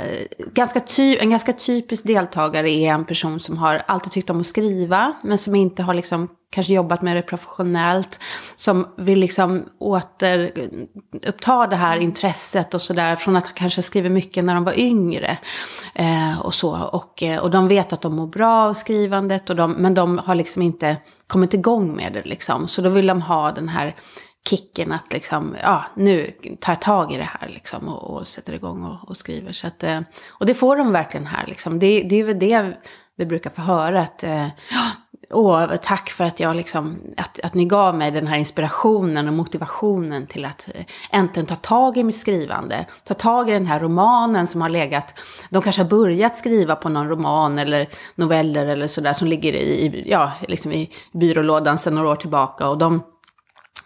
ganska 0.53 0.79
ty, 0.79 1.17
en 1.17 1.29
ganska 1.29 1.53
typisk 1.53 2.07
deltagare 2.07 2.71
är 2.71 2.91
en 2.91 3.05
person 3.05 3.39
som 3.39 3.57
har 3.57 3.83
alltid 3.87 4.11
tyckt 4.11 4.29
om 4.29 4.39
att 4.39 4.45
skriva, 4.45 5.13
men 5.23 5.37
som 5.37 5.55
inte 5.55 5.83
har 5.83 5.93
liksom 5.93 6.29
kanske 6.49 6.73
jobbat 6.73 7.01
med 7.01 7.15
det 7.15 7.21
professionellt, 7.21 8.19
som 8.55 8.87
vill 8.97 9.19
liksom 9.19 9.65
återuppta 9.79 11.67
det 11.67 11.75
här 11.75 11.97
intresset 11.97 12.73
och 12.73 12.81
sådär, 12.81 13.15
från 13.15 13.37
att 13.37 13.53
kanske 13.53 13.81
skriva 13.81 14.09
mycket 14.09 14.43
när 14.43 14.55
de 14.55 14.63
var 14.63 14.79
yngre. 14.79 15.37
Eh, 15.95 16.41
och 16.41 16.53
så. 16.53 16.77
Och, 16.77 17.23
eh, 17.23 17.39
och 17.39 17.51
de 17.51 17.67
vet 17.67 17.93
att 17.93 18.01
de 18.01 18.15
mår 18.15 18.27
bra 18.27 18.67
av 18.67 18.73
skrivandet, 18.73 19.49
och 19.49 19.55
de, 19.55 19.71
men 19.71 19.93
de 19.93 20.17
har 20.17 20.35
liksom 20.35 20.61
inte 20.61 20.97
kommit 21.27 21.53
igång 21.53 21.95
med 21.95 22.13
det 22.13 22.25
liksom. 22.25 22.67
Så 22.67 22.81
då 22.81 22.89
vill 22.89 23.07
de 23.07 23.21
ha 23.21 23.51
den 23.51 23.69
här 23.69 23.95
kicken 24.49 24.91
att 24.91 25.13
liksom, 25.13 25.55
ja, 25.61 25.85
nu 25.95 26.31
tar 26.59 26.73
jag 26.73 26.81
tag 26.81 27.11
i 27.11 27.17
det 27.17 27.29
här 27.39 27.49
liksom 27.49 27.87
och, 27.87 28.03
och 28.03 28.27
sätter 28.27 28.53
igång 28.53 28.83
och, 28.83 29.09
och 29.09 29.17
skriver. 29.17 29.51
Så 29.51 29.67
att, 29.67 29.83
eh, 29.83 30.01
och 30.29 30.45
det 30.45 30.53
får 30.53 30.77
de 30.77 30.91
verkligen 30.91 31.27
här 31.27 31.47
liksom. 31.47 31.79
Det, 31.79 32.03
det 32.03 32.15
är 32.15 32.23
väl 32.23 32.39
det 32.39 32.73
vi 33.17 33.25
brukar 33.25 33.49
få 33.49 33.61
höra 33.61 34.01
att, 34.01 34.23
ja, 34.23 34.49
Åh, 35.29 35.75
tack 35.75 36.09
för 36.09 36.23
att, 36.23 36.39
jag 36.39 36.55
liksom, 36.55 36.97
att, 37.17 37.39
att 37.43 37.53
ni 37.53 37.65
gav 37.65 37.95
mig 37.95 38.11
den 38.11 38.27
här 38.27 38.37
inspirationen 38.37 39.27
och 39.27 39.33
motivationen 39.33 40.27
till 40.27 40.45
att 40.45 40.69
eh, 40.73 40.85
äntligen 41.11 41.45
ta 41.45 41.55
tag 41.55 41.97
i 41.97 42.03
mitt 42.03 42.17
skrivande. 42.17 42.85
Ta 43.03 43.13
tag 43.13 43.49
i 43.49 43.53
den 43.53 43.65
här 43.65 43.79
romanen 43.79 44.47
som 44.47 44.61
har 44.61 44.69
legat, 44.69 45.19
de 45.49 45.61
kanske 45.61 45.81
har 45.81 45.89
börjat 45.89 46.37
skriva 46.37 46.75
på 46.75 46.89
någon 46.89 47.09
roman 47.09 47.59
eller 47.59 47.87
noveller 48.15 48.65
eller 48.65 48.87
sådär 48.87 49.13
som 49.13 49.27
ligger 49.27 49.53
i, 49.53 50.03
ja, 50.05 50.31
liksom 50.47 50.71
i 50.71 50.89
byrålådan 51.13 51.77
sedan 51.77 51.95
några 51.95 52.09
år 52.09 52.15
tillbaka. 52.15 52.69
Och 52.69 52.77
de, 52.77 53.03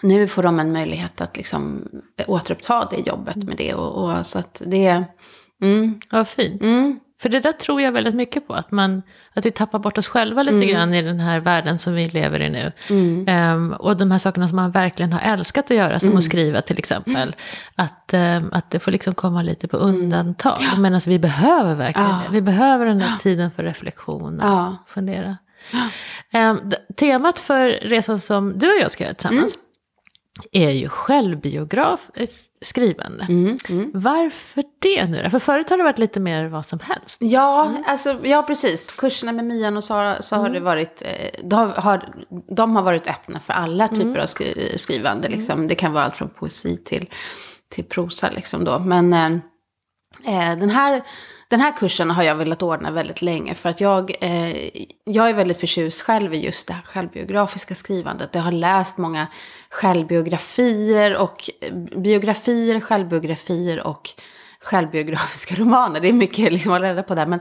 nu 0.01 0.27
får 0.27 0.43
de 0.43 0.59
en 0.59 0.71
möjlighet 0.71 1.21
att 1.21 1.38
liksom 1.38 1.88
återuppta 2.27 2.88
det 2.91 3.07
jobbet 3.07 3.36
med 3.36 3.57
det. 3.57 3.74
Och, 3.74 4.03
och 4.03 4.27
så 4.27 4.39
att 4.39 4.62
det... 4.65 5.03
Mm. 5.62 6.00
Ja, 6.12 6.25
fint. 6.25 6.62
Mm. 6.62 7.00
För 7.22 7.30
det 7.30 7.40
där 7.40 7.52
tror 7.52 7.82
jag 7.82 7.92
väldigt 7.92 8.16
mycket 8.16 8.48
på, 8.48 8.54
att, 8.54 8.72
man, 8.72 9.01
att 9.34 9.46
vi 9.46 9.51
tappar 9.51 9.79
bort 9.79 9.98
oss 9.98 10.08
själva 10.08 10.44
lite 10.44 10.55
mm. 10.55 10.68
grann 10.68 10.94
i 10.94 11.01
den 11.01 11.20
här 11.20 11.40
världen 11.40 11.79
som 11.79 11.94
vi 11.94 12.08
lever 12.08 12.40
i 12.42 12.50
nu. 12.50 12.72
Mm. 12.90 13.53
Um, 13.55 13.74
och 13.74 13.98
de 13.98 14.12
här 14.12 14.18
sakerna 14.18 14.48
som 14.48 14.55
man 14.55 14.72
verkligen 14.72 15.14
har 15.14 15.34
älskat 15.34 15.72
att 15.72 15.77
göra, 15.77 16.00
som 16.00 16.08
mm. 16.08 16.18
att 16.18 16.24
skriva 16.24 16.62
till 16.62 16.79
exempel. 16.79 17.36
Att, 17.75 18.14
um, 18.14 18.50
att 18.53 18.72
det 18.72 18.79
får 18.79 18.92
liksom 18.92 19.14
komma 19.14 19.42
lite 19.42 19.68
på 19.68 19.77
mm. 19.77 19.90
undantag. 19.90 20.58
Ja. 20.60 20.79
Medan 20.79 21.01
vi 21.08 21.20
behöver 21.20 21.75
verkligen 21.75 22.10
ja. 22.10 22.22
det. 22.27 22.34
Vi 22.34 22.42
behöver 22.42 22.86
den 22.86 23.01
här 23.01 23.18
tiden 23.18 23.51
för 23.51 23.64
reflektion 23.64 24.40
och 24.40 24.48
ja. 24.48 24.77
fundera. 24.88 25.38
Um, 26.34 26.72
temat 26.96 27.40
för 27.40 27.70
resan 27.70 28.20
som 28.20 28.60
du 28.60 28.68
och 28.68 28.82
jag 28.82 28.92
ska 28.92 29.03
göra 29.03 29.14
tillsammans, 29.14 29.55
mm 29.55 29.66
är 30.52 30.70
ju 30.70 30.90
självbiografiskt 30.90 32.66
skrivande. 32.66 33.25
Mm, 33.30 33.58
mm. 33.70 33.92
Varför 33.94 34.64
det 34.80 35.06
nu? 35.10 35.30
För 35.30 35.40
förut 35.40 35.70
har 35.70 35.78
det 35.78 35.84
varit 35.84 35.98
lite 35.98 36.20
mer 36.20 36.48
vad 36.48 36.66
som 36.66 36.80
helst. 36.80 37.22
Ja, 37.22 37.66
mm. 37.66 37.84
alltså, 37.88 38.18
ja 38.24 38.44
precis. 38.44 38.88
På 38.88 38.94
kurserna 38.94 39.32
med 39.32 39.46
Mian 39.46 39.78
och 39.78 39.84
Sara 39.84 40.22
så 40.22 40.36
har 40.36 40.46
mm. 40.46 40.54
det 40.54 40.60
varit, 40.60 41.02
eh, 41.06 41.42
de 41.44 41.74
har, 41.75 42.14
de 42.48 42.75
har 42.75 42.84
varit 42.84 43.08
öppna 43.08 43.40
för 43.40 43.54
alla 43.54 43.88
typer 43.88 44.04
mm. 44.04 44.22
av 44.22 44.28
skri 44.28 44.74
skrivande. 44.78 45.28
Mm. 45.28 45.40
Liksom. 45.40 45.68
Det 45.68 45.75
kan 45.75 45.94
vara 45.94 46.04
allt 46.04 46.18
från 46.18 46.30
poesi 46.30 46.78
till, 46.78 47.10
till 47.70 47.84
prosa. 47.84 48.30
Liksom 48.30 48.64
då. 48.64 48.80
Men 48.80 49.14
eh, 49.14 49.32
eh 50.25 50.58
den 50.58 50.70
här 50.70 51.04
den 51.50 51.62
här 51.62 51.77
kursen 51.77 52.12
har 52.12 52.24
jag 52.24 52.35
velat 52.35 52.62
ordna 52.62 52.92
väldigt 52.92 53.22
länge 53.22 53.55
för 53.55 53.70
att 53.70 53.81
jag, 53.81 54.16
eh, 54.22 54.70
jag 55.03 55.29
är 55.29 55.33
väldigt 55.33 55.59
förtjust 55.59 56.01
själv 56.01 56.33
i 56.33 56.46
just 56.46 56.68
det 56.68 56.74
här 56.74 56.81
självbiografiska 56.81 57.75
skrivandet. 57.75 58.29
Jag 58.35 58.42
har 58.42 58.51
läst 58.51 58.98
många 58.98 59.27
självbiografier 59.70 61.16
och 61.16 61.50
eh, 61.62 62.01
biografier, 62.01 62.79
självbiografier 62.79 63.88
och 63.88 64.09
självbiografiska 64.62 65.55
romaner. 65.64 66.00
Det 66.00 66.09
är 66.09 66.14
mycket 66.14 66.53
liksom 66.53 66.74
att 66.74 66.81
reda 66.81 67.03
på 67.03 67.16
där. 67.16 67.25
Men, 67.25 67.40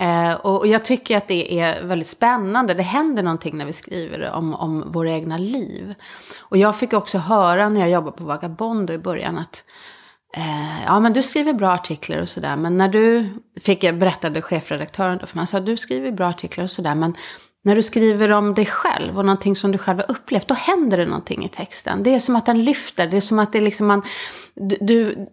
eh, 0.00 0.34
och 0.34 0.66
jag 0.66 0.84
tycker 0.84 1.16
att 1.16 1.28
det 1.28 1.60
är 1.60 1.84
väldigt 1.84 2.08
spännande. 2.08 2.74
Det 2.74 2.82
händer 2.82 3.22
någonting 3.22 3.56
när 3.56 3.66
vi 3.66 3.72
skriver 3.72 4.30
om, 4.30 4.54
om 4.54 4.92
våra 4.92 5.10
egna 5.10 5.38
liv. 5.38 5.94
Och 6.38 6.56
jag 6.56 6.76
fick 6.76 6.92
också 6.92 7.18
höra 7.18 7.68
när 7.68 7.80
jag 7.80 7.90
jobbade 7.90 8.16
på 8.16 8.24
Vagabondo 8.24 8.92
i 8.92 8.98
början 8.98 9.38
att 9.38 9.64
Eh, 10.36 10.84
ja, 10.86 11.00
men 11.00 11.12
du 11.12 11.22
skriver 11.22 11.52
bra 11.52 11.70
artiklar 11.70 12.18
och 12.18 12.28
sådär. 12.28 12.56
Men 12.56 12.78
när 12.78 12.88
du, 12.88 13.28
fick 13.60 13.84
jag 13.84 13.98
berättade 13.98 14.42
chefredaktören 14.42 15.18
då 15.18 15.26
för 15.26 15.36
mig, 15.36 15.46
sa 15.46 15.60
du 15.60 15.76
skriver 15.76 16.12
bra 16.12 16.26
artiklar 16.26 16.64
och 16.64 16.70
sådär. 16.70 16.94
Men 16.94 17.14
när 17.64 17.76
du 17.76 17.82
skriver 17.82 18.32
om 18.32 18.54
dig 18.54 18.66
själv 18.66 19.18
och 19.18 19.24
någonting 19.24 19.56
som 19.56 19.72
du 19.72 19.78
själv 19.78 19.98
har 19.98 20.10
upplevt, 20.10 20.48
då 20.48 20.54
händer 20.54 20.98
det 20.98 21.06
någonting 21.06 21.44
i 21.44 21.48
texten. 21.48 22.02
Det 22.02 22.14
är 22.14 22.18
som 22.18 22.36
att 22.36 22.46
den 22.46 22.64
lyfter, 22.64 23.06
det 23.06 23.16
är 23.16 23.20
som 23.20 23.38
att 23.38 23.52
det 23.52 23.60
liksom 23.60 23.86
man, 23.86 24.02
du, 24.54 24.76
du 24.80 25.26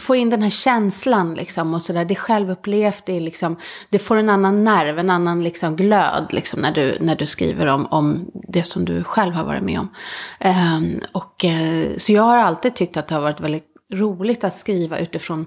får 0.00 0.16
in 0.16 0.30
den 0.30 0.42
här 0.42 0.50
känslan 0.50 1.34
liksom 1.34 1.74
och 1.74 1.82
sådär. 1.82 2.04
Det 2.04 2.14
är 2.14 2.16
självupplevt, 2.16 3.06
det, 3.06 3.16
är 3.16 3.20
liksom, 3.20 3.56
det 3.90 3.98
får 3.98 4.16
en 4.16 4.28
annan 4.28 4.64
nerv, 4.64 4.98
en 4.98 5.10
annan 5.10 5.44
liksom 5.44 5.76
glöd 5.76 6.26
liksom 6.30 6.60
när, 6.60 6.72
du, 6.72 6.98
när 7.00 7.16
du 7.16 7.26
skriver 7.26 7.66
om, 7.66 7.86
om 7.86 8.30
det 8.34 8.62
som 8.62 8.84
du 8.84 9.04
själv 9.04 9.34
har 9.34 9.44
varit 9.44 9.62
med 9.62 9.80
om. 9.80 9.88
Um, 10.44 11.00
och, 11.12 11.44
eh, 11.44 11.86
så 11.96 12.12
jag 12.12 12.22
har 12.22 12.38
alltid 12.38 12.74
tyckt 12.74 12.96
att 12.96 13.08
det 13.08 13.14
har 13.14 13.22
varit 13.22 13.40
väldigt 13.40 13.73
roligt 13.94 14.44
att 14.44 14.54
skriva 14.54 14.98
utifrån 14.98 15.46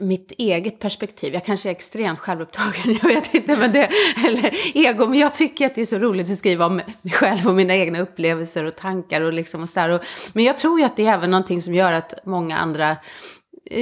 mitt 0.00 0.32
eget 0.38 0.78
perspektiv. 0.78 1.34
Jag 1.34 1.44
kanske 1.44 1.68
är 1.68 1.70
extremt 1.70 2.18
självupptagen, 2.18 2.98
jag 3.02 3.08
vet 3.08 3.34
inte, 3.34 3.56
men 3.56 3.72
det, 3.72 3.88
eller 4.26 4.76
ego, 4.78 5.06
men 5.06 5.18
jag 5.18 5.34
tycker 5.34 5.66
att 5.66 5.74
det 5.74 5.80
är 5.80 5.86
så 5.86 5.98
roligt 5.98 6.30
att 6.30 6.38
skriva 6.38 6.66
om 6.66 6.76
mig 6.76 7.12
själv 7.12 7.48
och 7.48 7.54
mina 7.54 7.74
egna 7.74 8.00
upplevelser 8.00 8.64
och 8.64 8.76
tankar 8.76 9.20
och 9.20 9.32
liksom 9.32 9.62
och 9.62 9.68
sådär. 9.68 9.88
Och, 9.88 10.00
men 10.32 10.44
jag 10.44 10.58
tror 10.58 10.78
ju 10.78 10.84
att 10.84 10.96
det 10.96 11.06
är 11.06 11.14
även 11.14 11.30
någonting 11.30 11.62
som 11.62 11.74
gör 11.74 11.92
att 11.92 12.14
många 12.24 12.58
andra 12.58 12.96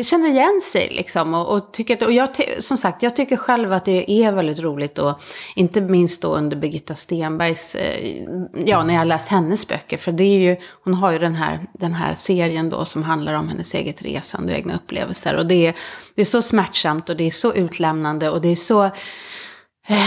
känner 0.05 0.29
igen 0.29 0.61
sig 0.63 0.89
liksom. 0.91 1.35
Och, 1.35 1.55
och 1.55 1.73
tycker 1.73 1.95
att, 1.95 2.03
och 2.03 2.13
jag, 2.13 2.29
som 2.59 2.77
sagt, 2.77 3.03
jag 3.03 3.17
tycker 3.17 3.37
själv 3.37 3.73
att 3.73 3.85
det 3.85 4.11
är 4.11 4.33
väldigt 4.33 4.61
roligt 4.61 4.99
och 4.99 5.23
inte 5.57 5.81
minst 5.81 6.23
då 6.23 6.35
under 6.35 6.57
Birgitta 6.57 6.95
Stenbergs, 6.95 7.75
eh, 7.75 8.25
ja 8.67 8.85
när 8.85 8.95
jag 8.95 9.01
har 9.01 9.05
läst 9.05 9.29
hennes 9.29 9.69
böcker. 9.69 9.97
För 9.97 10.13
det 10.13 10.25
är 10.25 10.39
ju, 10.39 10.57
hon 10.85 10.95
har 10.95 11.11
ju 11.11 11.19
den 11.19 11.35
här, 11.35 11.61
den 11.73 11.93
här 11.93 12.15
serien 12.15 12.71
då 12.71 12.85
som 12.85 13.03
handlar 13.03 13.35
om 13.35 13.49
hennes 13.49 13.75
eget 13.75 14.03
resande 14.03 14.53
och 14.53 14.59
egna 14.59 14.75
upplevelser. 14.75 15.37
Och 15.37 15.47
det 15.47 15.67
är, 15.67 15.75
det 16.15 16.21
är 16.21 16.27
så 16.27 16.43
smärtsamt 16.43 17.09
och 17.09 17.17
det 17.17 17.27
är 17.27 17.31
så 17.31 17.55
utlämnande 17.55 18.31
och 18.31 18.41
det 18.41 18.49
är 18.49 18.57
så, 18.57 18.85
eh, 19.89 20.01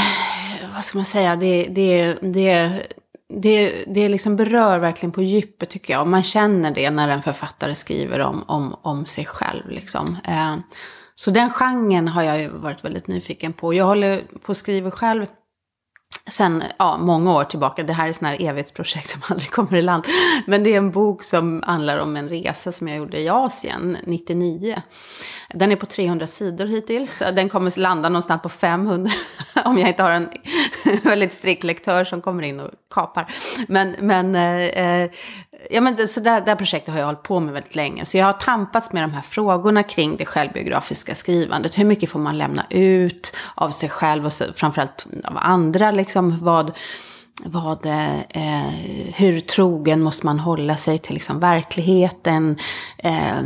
vad 0.73 0.83
ska 0.83 0.97
man 0.97 1.05
säga, 1.05 1.35
det, 1.35 1.63
det, 1.63 2.17
det 2.21 2.81
det, 3.29 3.83
det 3.87 4.09
liksom 4.09 4.35
berör 4.35 4.79
verkligen 4.79 5.11
på 5.11 5.21
djupet 5.21 5.69
tycker 5.69 5.93
jag. 5.93 6.01
Och 6.01 6.07
man 6.07 6.23
känner 6.23 6.71
det 6.71 6.91
när 6.91 7.09
en 7.09 7.23
författare 7.23 7.75
skriver 7.75 8.19
om, 8.19 8.43
om, 8.47 8.75
om 8.81 9.05
sig 9.05 9.25
själv. 9.25 9.69
Liksom. 9.69 10.17
Eh, 10.27 10.55
så 11.15 11.31
den 11.31 11.49
genren 11.49 12.07
har 12.07 12.23
jag 12.23 12.41
ju 12.41 12.47
varit 12.47 12.85
väldigt 12.85 13.07
nyfiken 13.07 13.53
på. 13.53 13.73
Jag 13.73 13.85
håller 13.85 14.21
på 14.41 14.51
att 14.51 14.57
skriva 14.57 14.91
själv 14.91 15.25
sen 16.29 16.63
ja, 16.77 16.97
många 16.97 17.33
år 17.33 17.43
tillbaka. 17.43 17.83
Det 17.83 17.93
här 17.93 18.07
är 18.07 18.11
sådana 18.11 18.35
här 18.35 18.49
evighetsprojekt 18.49 19.09
som 19.09 19.21
aldrig 19.29 19.51
kommer 19.51 19.77
i 19.77 19.81
land. 19.81 20.05
Men 20.45 20.63
det 20.63 20.73
är 20.73 20.77
en 20.77 20.91
bok 20.91 21.23
som 21.23 21.63
handlar 21.65 21.97
om 21.97 22.17
en 22.17 22.29
resa 22.29 22.71
som 22.71 22.87
jag 22.87 22.97
gjorde 22.97 23.19
i 23.19 23.29
Asien 23.29 23.97
99. 24.03 24.81
Den 25.53 25.71
är 25.71 25.75
på 25.75 25.85
300 25.85 26.27
sidor 26.27 26.65
hittills. 26.65 27.23
Den 27.33 27.49
kommer 27.49 27.79
landa 27.79 28.09
någonstans 28.09 28.41
på 28.41 28.49
500 28.49 29.11
om 29.65 29.77
jag 29.77 29.89
inte 29.89 30.03
har 30.03 30.11
en 30.11 30.29
väldigt 31.03 31.33
strikt 31.33 31.63
lektör 31.63 32.03
som 32.03 32.21
kommer 32.21 32.43
in 32.43 32.59
och 32.59 32.71
kapar. 32.93 33.27
Men, 33.67 33.95
men, 33.99 34.35
eh, 34.35 35.01
eh 35.01 35.11
ja, 35.69 35.81
men 35.81 36.07
så 36.07 36.19
där, 36.19 36.41
det 36.41 36.51
här 36.51 36.55
projektet 36.55 36.93
har 36.93 36.99
jag 36.99 37.05
hållit 37.05 37.23
på 37.23 37.39
med 37.39 37.53
väldigt 37.53 37.75
länge. 37.75 38.05
Så 38.05 38.17
jag 38.17 38.25
har 38.25 38.33
tampats 38.33 38.91
med 38.91 39.03
de 39.03 39.11
här 39.11 39.21
frågorna 39.21 39.83
kring 39.83 40.17
det 40.17 40.25
självbiografiska 40.25 41.15
skrivandet. 41.15 41.79
Hur 41.79 41.85
mycket 41.85 42.09
får 42.09 42.19
man 42.19 42.37
lämna 42.37 42.65
ut 42.69 43.35
av 43.55 43.69
sig 43.69 43.89
själv 43.89 44.25
och 44.25 44.33
framförallt 44.55 45.07
av 45.23 45.37
andra? 45.37 45.91
Liksom, 45.91 46.37
vad 46.41 46.71
vad, 47.45 47.85
eh, 47.85 48.67
hur 49.15 49.39
trogen 49.39 50.01
måste 50.01 50.25
man 50.25 50.39
hålla 50.39 50.75
sig 50.75 50.99
till 50.99 51.13
liksom 51.13 51.39
verkligheten? 51.39 52.57
Eh, 52.97 53.41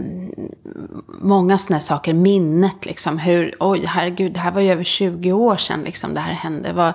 många 1.22 1.58
sådana 1.58 1.80
saker, 1.80 2.14
minnet 2.14 2.86
liksom. 2.86 3.20
Hur, 3.20 3.56
oj, 3.60 3.84
herregud, 3.86 4.34
det 4.34 4.40
här 4.40 4.52
var 4.52 4.62
ju 4.62 4.72
över 4.72 4.84
20 4.84 5.32
år 5.32 5.58
sedan 5.58 5.82
liksom 5.82 6.14
det 6.14 6.20
här 6.20 6.34
hände. 6.34 6.74
Vad, 6.74 6.94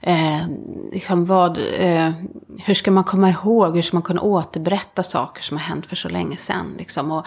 eh, 0.00 0.48
liksom 0.92 1.26
vad, 1.26 1.58
eh, 1.78 2.12
hur 2.64 2.74
ska 2.74 2.90
man 2.90 3.04
komma 3.04 3.30
ihåg, 3.30 3.74
hur 3.74 3.82
ska 3.82 3.96
man 3.96 4.02
kunna 4.02 4.20
återberätta 4.20 5.02
saker 5.02 5.42
som 5.42 5.56
har 5.56 5.64
hänt 5.64 5.86
för 5.86 5.96
så 5.96 6.08
länge 6.08 6.36
sedan? 6.36 6.74
Liksom? 6.78 7.12
Och, 7.12 7.26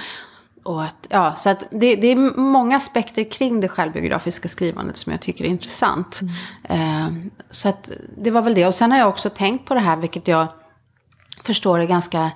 och 0.68 0.84
att, 0.84 1.08
ja, 1.10 1.36
så 1.36 1.50
att 1.50 1.64
det, 1.72 1.96
det, 1.96 2.08
är 2.08 2.40
många 2.40 2.76
aspekter 2.76 3.24
kring 3.24 3.60
det 3.60 3.68
självbiografiska 3.68 4.48
skrivandet 4.48 4.98
som 4.98 5.12
jag 5.12 5.22
tycker 5.22 5.44
är 5.44 5.50
intressant. 5.50 6.20
Mm. 6.70 7.06
Eh, 7.06 7.32
så 7.50 7.70
att 7.70 7.92
det 8.18 8.32
var 8.32 8.42
väl 8.42 8.54
det. 8.54 8.68
Och 8.68 8.76
sen 8.76 8.92
har 8.92 9.00
jag 9.00 9.10
också 9.10 9.30
tänkt 9.30 9.66
på 9.66 9.74
det 9.74 9.80
här, 9.80 9.98
vilket 9.98 10.28
jag 10.28 10.48
förstår 11.44 11.80
är 11.80 11.86
ganska 11.86 12.32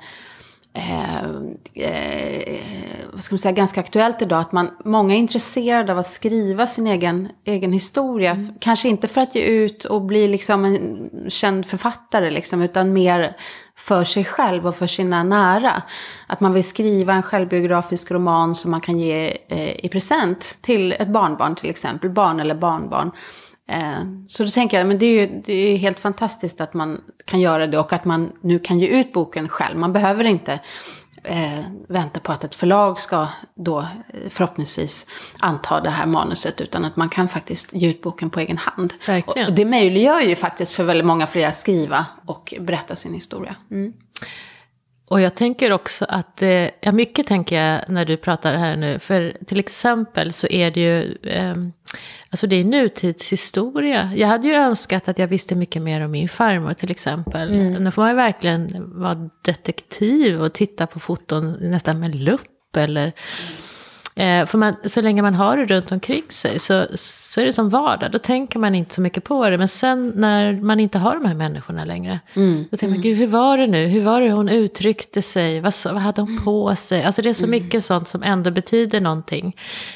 Eh, 0.73 1.25
eh, 1.73 3.00
vad 3.21 3.25
ska 3.25 3.33
man 3.33 3.39
säga, 3.39 3.51
ganska 3.51 3.79
aktuellt 3.79 4.21
idag. 4.21 4.39
Att 4.39 4.51
man, 4.51 4.69
många 4.85 5.13
är 5.13 5.17
intresserade 5.17 5.91
av 5.91 5.99
att 5.99 6.07
skriva 6.07 6.67
sin 6.67 6.87
egen, 6.87 7.29
egen 7.45 7.73
historia. 7.73 8.31
Mm. 8.31 8.53
Kanske 8.59 8.89
inte 8.89 9.07
för 9.07 9.21
att 9.21 9.35
ge 9.35 9.41
ut 9.41 9.85
och 9.85 10.01
bli 10.01 10.27
liksom 10.27 10.65
en 10.65 11.09
känd 11.29 11.65
författare, 11.65 12.29
liksom, 12.29 12.61
utan 12.61 12.93
mer 12.93 13.35
för 13.75 14.03
sig 14.03 14.23
själv 14.23 14.67
och 14.67 14.75
för 14.75 14.87
sina 14.87 15.23
nära. 15.23 15.83
Att 16.27 16.39
man 16.39 16.53
vill 16.53 16.63
skriva 16.63 17.13
en 17.13 17.23
självbiografisk 17.23 18.11
roman 18.11 18.55
som 18.55 18.71
man 18.71 18.81
kan 18.81 18.99
ge 18.99 19.37
eh, 19.47 19.85
i 19.85 19.89
present 19.89 20.59
till 20.61 20.91
ett 20.91 21.07
barnbarn 21.07 21.55
till 21.55 21.69
exempel, 21.69 22.09
barn 22.09 22.39
eller 22.39 22.55
barnbarn. 22.55 23.11
Eh, 23.69 24.01
så 24.27 24.43
då 24.43 24.49
tänker 24.49 24.77
jag, 24.77 24.87
men 24.87 24.99
det 24.99 25.05
är 25.05 25.21
ju 25.21 25.41
det 25.45 25.53
är 25.53 25.77
helt 25.77 25.99
fantastiskt 25.99 26.61
att 26.61 26.73
man 26.73 27.01
kan 27.25 27.39
göra 27.39 27.67
det 27.67 27.77
och 27.77 27.93
att 27.93 28.05
man 28.05 28.31
nu 28.41 28.59
kan 28.59 28.79
ge 28.79 28.87
ut 28.87 29.13
boken 29.13 29.49
själv. 29.49 29.77
Man 29.77 29.93
behöver 29.93 30.23
inte 30.23 30.59
eh, 31.23 31.59
vänta 31.87 32.19
på 32.19 32.31
att 32.31 32.43
ett 32.43 32.55
förlag 32.55 32.99
ska 32.99 33.27
då 33.55 33.79
eh, 33.79 33.85
förhoppningsvis 34.29 35.07
anta 35.39 35.81
det 35.81 35.89
här 35.89 36.05
manuset. 36.05 36.61
Utan 36.61 36.85
att 36.85 36.95
man 36.95 37.09
kan 37.09 37.27
faktiskt 37.27 37.73
ge 37.73 37.89
ut 37.89 38.01
boken 38.01 38.29
på 38.29 38.39
egen 38.39 38.57
hand. 38.57 38.93
Verkligen. 39.07 39.47
Och 39.47 39.55
det 39.55 39.65
möjliggör 39.65 40.21
ju 40.21 40.35
faktiskt 40.35 40.71
för 40.71 40.83
väldigt 40.83 41.07
många 41.07 41.27
fler 41.27 41.47
att 41.47 41.57
skriva 41.57 42.05
och 42.25 42.53
berätta 42.59 42.95
sin 42.95 43.13
historia. 43.13 43.55
Mm. 43.71 43.93
Och 45.09 45.21
jag 45.21 45.35
tänker 45.35 45.71
också 45.71 46.05
att, 46.09 46.41
eh, 46.41 46.67
ja 46.81 46.91
mycket 46.91 47.27
tänker 47.27 47.63
jag 47.63 47.81
när 47.87 48.05
du 48.05 48.17
pratar 48.17 48.55
här 48.55 48.75
nu, 48.75 48.99
för 48.99 49.37
till 49.47 49.59
exempel 49.59 50.33
så 50.33 50.47
är 50.47 50.71
det 50.71 50.79
ju, 50.79 51.17
eh, 51.23 51.55
alltså 52.29 52.47
det 52.47 52.55
är 52.55 52.65
nutidshistoria. 52.65 54.11
Jag 54.15 54.27
hade 54.27 54.47
ju 54.47 54.53
önskat 54.53 55.07
att 55.07 55.19
jag 55.19 55.27
visste 55.27 55.55
mycket 55.55 55.81
mer 55.81 56.01
om 56.01 56.11
min 56.11 56.29
farmor 56.29 56.73
till 56.73 56.91
exempel. 56.91 57.53
Mm. 57.53 57.83
Nu 57.83 57.91
får 57.91 58.01
man 58.01 58.09
ju 58.09 58.15
verkligen 58.15 58.91
vara 58.99 59.29
detektiv 59.45 60.41
och 60.41 60.53
titta 60.53 60.87
på 60.87 60.99
foton 60.99 61.57
nästan 61.59 61.99
med 61.99 62.15
lupp 62.15 62.77
eller 62.77 63.13
Eh, 64.21 64.45
för 64.45 64.57
man, 64.57 64.75
så 64.85 65.01
länge 65.01 65.21
man 65.21 65.33
har 65.33 65.57
det 65.57 65.65
runt 65.65 65.91
omkring 65.91 66.23
sig 66.29 66.59
så, 66.59 66.85
så 66.95 67.41
är 67.41 67.45
det 67.45 67.53
som 67.53 67.69
vardag. 67.69 68.11
Då 68.11 68.19
tänker 68.19 68.59
man 68.59 68.75
inte 68.75 68.95
så 68.95 69.01
mycket 69.01 69.23
på 69.23 69.49
det. 69.49 69.57
Men 69.57 69.67
sen 69.67 70.13
när 70.15 70.53
man 70.61 70.79
inte 70.79 70.97
har 70.97 71.13
de 71.13 71.25
här 71.25 71.35
människorna 71.35 71.85
längre. 71.85 72.19
Mm. 72.33 72.65
Då 72.71 72.77
tänker 72.77 72.95
man, 72.95 73.01
gud 73.01 73.17
hur 73.17 73.27
var 73.27 73.57
det 73.57 73.67
nu? 73.67 73.85
Hur 73.85 74.01
var 74.01 74.21
det 74.21 74.31
hon 74.31 74.49
uttryckte 74.49 75.21
sig? 75.21 75.61
Vad, 75.61 75.73
vad 75.85 76.01
hade 76.01 76.21
hon 76.21 76.41
på 76.43 76.75
sig? 76.75 77.03
Alltså 77.03 77.21
det 77.21 77.29
är 77.29 77.33
så 77.33 77.45
mm. 77.45 77.63
mycket 77.63 77.83
sånt 77.83 78.07
som 78.07 78.23
ändå 78.23 78.51
betyder 78.51 79.01
någonting. 79.01 79.55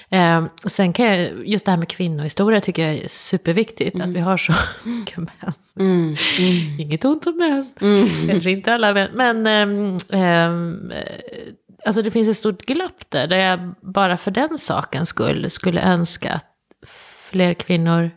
Eh, 0.10 0.46
sen 0.66 0.94
kan 0.94 1.06
jag, 1.06 1.48
just 1.48 1.66
det 1.66 1.72
här 1.72 1.78
med 1.78 1.88
kvinnohistoria 1.88 2.60
tycker 2.60 2.88
jag 2.88 2.96
är 2.96 3.08
superviktigt. 3.08 3.96
Mm. 3.96 4.10
Att 4.10 4.16
vi 4.16 4.20
har 4.20 4.38
så 4.38 4.54
mycket 4.84 5.18
män. 5.18 5.54
Mm. 5.80 6.16
Mm. 6.40 6.80
Inget 6.80 7.06
ont 7.06 7.28
om 7.28 7.38
män. 7.38 7.70
Mm. 7.82 8.30
Eller 8.30 8.48
inte 8.48 8.74
alla 8.74 8.94
män. 8.94 9.10
Men 9.14 9.48
eh, 10.10 10.50
alltså 11.86 12.02
det 12.02 12.12
finns 12.12 12.28
ett 12.28 12.38
stort 12.38 12.66
glapp 12.66 13.10
där, 13.10 13.28
där 13.28 13.38
jag 13.38 13.76
bara 13.82 14.18
för 14.18 14.32
den 14.32 14.58
sakens 14.58 15.10
skull 15.10 15.50
skulle 15.50 15.82
önska 15.82 16.34
att 16.34 16.52
fler 17.30 17.54
kvinnor 17.54 18.12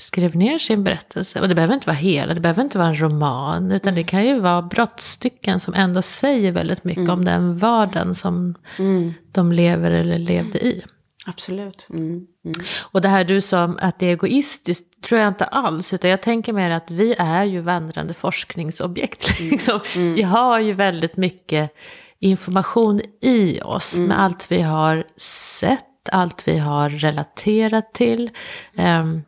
skrev 0.00 0.36
ner 0.36 0.58
sin 0.58 0.84
berättelse. 0.84 1.40
Och 1.40 1.48
det 1.48 1.54
behöver 1.54 1.74
inte 1.74 1.86
vara 1.86 1.96
hela, 1.96 2.34
det 2.34 2.40
behöver 2.40 2.62
inte 2.62 2.78
vara 2.78 2.88
en 2.88 3.00
roman, 3.00 3.72
utan 3.72 3.88
mm. 3.88 3.94
det 3.94 4.08
kan 4.08 4.26
ju 4.26 4.40
vara 4.40 4.62
brottstycken 4.62 5.60
som 5.60 5.74
ändå 5.74 6.02
säger 6.02 6.52
väldigt 6.52 6.84
mycket 6.84 6.98
mm. 6.98 7.10
om 7.10 7.24
den 7.24 7.58
vardagen 7.58 8.14
som 8.14 8.54
mm. 8.78 9.14
de 9.32 9.52
lever 9.52 9.90
eller 9.90 10.18
levde 10.18 10.66
i. 10.66 10.82
Absolut. 11.26 11.86
Mm, 11.90 12.06
mm. 12.44 12.64
Och 12.82 13.00
det 13.00 13.08
här 13.08 13.24
du 13.24 13.40
sa 13.40 13.64
att 13.64 13.98
det 13.98 14.06
är 14.06 14.10
egoistiskt 14.10 15.02
tror 15.02 15.20
jag 15.20 15.28
inte 15.28 15.44
alls. 15.44 15.92
Utan 15.92 16.10
jag 16.10 16.22
tänker 16.22 16.52
mer 16.52 16.70
att 16.70 16.90
vi 16.90 17.14
är 17.18 17.44
ju 17.44 17.60
vandrande 17.60 18.14
forskningsobjekt. 18.14 19.40
Mm. 19.40 19.50
Liksom. 19.50 19.80
Mm. 19.96 20.14
Vi 20.14 20.22
har 20.22 20.60
ju 20.60 20.72
väldigt 20.72 21.16
mycket 21.16 21.70
information 22.24 23.00
i 23.22 23.60
oss 23.60 23.96
mm. 23.96 24.08
med 24.08 24.20
allt 24.20 24.52
vi 24.52 24.60
har 24.60 25.04
sett, 25.16 26.08
allt 26.12 26.48
vi 26.48 26.58
har 26.58 26.90
relaterat 26.90 27.94
till. 27.94 28.30
Um, 28.76 29.22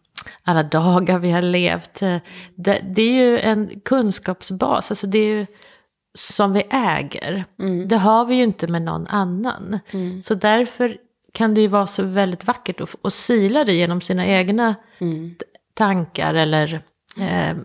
alla 0.44 0.62
dagar 0.62 1.18
vi 1.18 1.30
har 1.30 1.42
levt. 1.42 2.00
Det, 2.54 2.80
det, 2.82 3.02
är 3.02 3.12
ju 3.12 3.38
en 3.38 3.80
kunskapsbas, 3.84 4.90
alltså 4.90 5.06
det 5.06 5.18
är 5.18 5.38
ju 5.38 5.46
som 6.14 6.52
vi 6.52 6.62
äger. 6.70 7.44
Mm. 7.58 7.88
Det 7.88 7.96
har 7.96 8.24
vi 8.24 8.34
ju 8.34 8.42
inte 8.42 8.66
med 8.66 8.82
någon 8.82 9.06
annan. 9.06 9.78
Mm. 9.90 10.22
Så 10.22 10.34
därför 10.34 10.96
kan 11.32 11.54
det 11.54 11.60
ju 11.60 11.68
vara 11.68 11.86
så 11.86 12.02
väldigt 12.02 12.46
vackert 12.46 12.80
att, 12.80 12.94
att 13.02 13.12
sila 13.12 13.64
det 13.64 13.72
genom 13.72 14.00
sina 14.00 14.26
egna 14.26 14.74
mm. 14.98 15.34
tankar 15.74 16.34
eller 16.34 16.80
eh, 17.18 17.56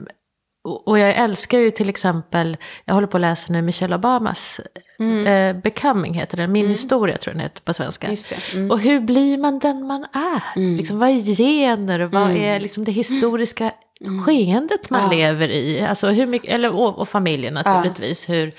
och 0.64 1.00
jag 1.00 1.16
älskar 1.16 1.60
ju 1.60 1.72
till 1.72 1.90
exempel, 1.90 2.58
jag 2.86 2.94
håller 2.94 3.08
på 3.08 3.18
att 3.18 3.22
läsa 3.22 3.54
nu 3.54 3.62
Michelle 3.62 3.96
Obamas 3.96 4.62
mm. 5.00 5.28
eh, 5.28 5.62
Becoming, 5.62 6.14
heter 6.14 6.38
den, 6.38 6.52
Min 6.52 6.62
mm. 6.62 6.72
historia 6.72 7.18
tror 7.18 7.32
jag 7.32 7.36
den 7.36 7.44
heter 7.44 7.62
på 7.62 7.74
svenska. 7.74 8.08
Mm. 8.54 8.72
Och 8.72 8.80
hur 8.80 9.00
blir 9.00 9.38
man 9.38 9.60
den 9.60 9.88
man 9.88 10.06
är? 10.14 10.60
Mm. 10.60 10.78
Liksom, 10.78 11.00
vad 11.00 11.10
är 11.10 11.36
gener 11.36 12.00
vad 12.00 12.24
mm. 12.24 12.42
är 12.42 12.60
liksom, 12.60 12.84
det 12.84 12.92
historiska 12.92 13.72
mm. 14.02 14.24
skeendet 14.24 14.90
man 14.90 15.02
ja. 15.02 15.10
lever 15.10 15.50
i? 15.50 15.86
Alltså, 15.90 16.08
hur 16.08 16.26
mycket, 16.26 16.52
eller, 16.54 16.76
och, 16.76 17.00
och 17.00 17.10
familjen 17.10 17.54
naturligtvis. 17.54 18.30
Ja. 18.30 18.36
Hur, 18.36 18.54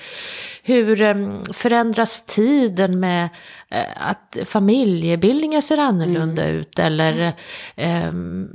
hur 0.63 1.01
um, 1.01 1.43
förändras 1.53 2.25
tiden 2.25 2.99
med 2.99 3.29
uh, 3.75 4.09
att 4.09 4.37
familjebildningar 4.45 5.61
ser 5.61 5.77
annorlunda 5.77 6.47
ut? 6.47 6.79
Eller 6.79 7.33
um, 8.07 8.49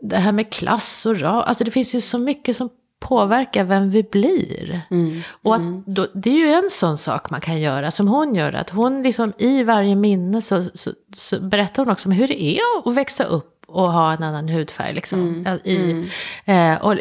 det 0.00 0.16
här 0.16 0.32
med 0.32 0.52
klass 0.52 1.06
och 1.06 1.20
ras. 1.20 1.44
Alltså 1.46 1.64
det 1.64 1.70
finns 1.70 1.94
ju 1.94 2.00
så 2.00 2.18
mycket 2.18 2.56
som 2.56 2.70
påverka 3.08 3.64
vem 3.64 3.90
vi 3.90 4.02
blir. 4.02 4.80
Mm. 4.90 5.20
Och 5.42 5.54
att 5.54 5.60
mm. 5.60 5.82
då, 5.86 6.06
det 6.14 6.30
är 6.30 6.46
ju 6.46 6.52
en 6.52 6.70
sån 6.70 6.98
sak 6.98 7.30
man 7.30 7.40
kan 7.40 7.60
göra, 7.60 7.90
som 7.90 8.08
hon 8.08 8.34
gör. 8.34 8.52
Att 8.52 8.70
hon 8.70 9.02
liksom 9.02 9.32
i 9.38 9.62
varje 9.62 9.96
minne 9.96 10.42
så, 10.42 10.64
så, 10.74 10.90
så 11.16 11.40
berättar 11.40 11.84
hon 11.84 11.92
också 11.92 12.08
om 12.08 12.12
hur 12.12 12.28
det 12.28 12.42
är 12.42 12.60
att 12.84 12.94
växa 12.94 13.24
upp 13.24 13.64
och 13.66 13.92
ha 13.92 14.12
en 14.12 14.22
annan 14.22 14.48
hudfärg. 14.48 14.94
Liksom, 14.94 15.20
mm. 15.20 15.58
i, 15.64 15.90
mm. 15.90 16.74
eh, 16.74 16.84
och, 16.84 16.92
eh, 16.92 16.98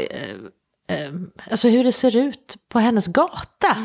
eh, 0.90 1.12
alltså 1.52 1.68
hur 1.68 1.84
det 1.84 1.92
ser 1.92 2.16
ut 2.16 2.58
på 2.70 2.80
hennes 2.80 3.08
gata. 3.08 3.76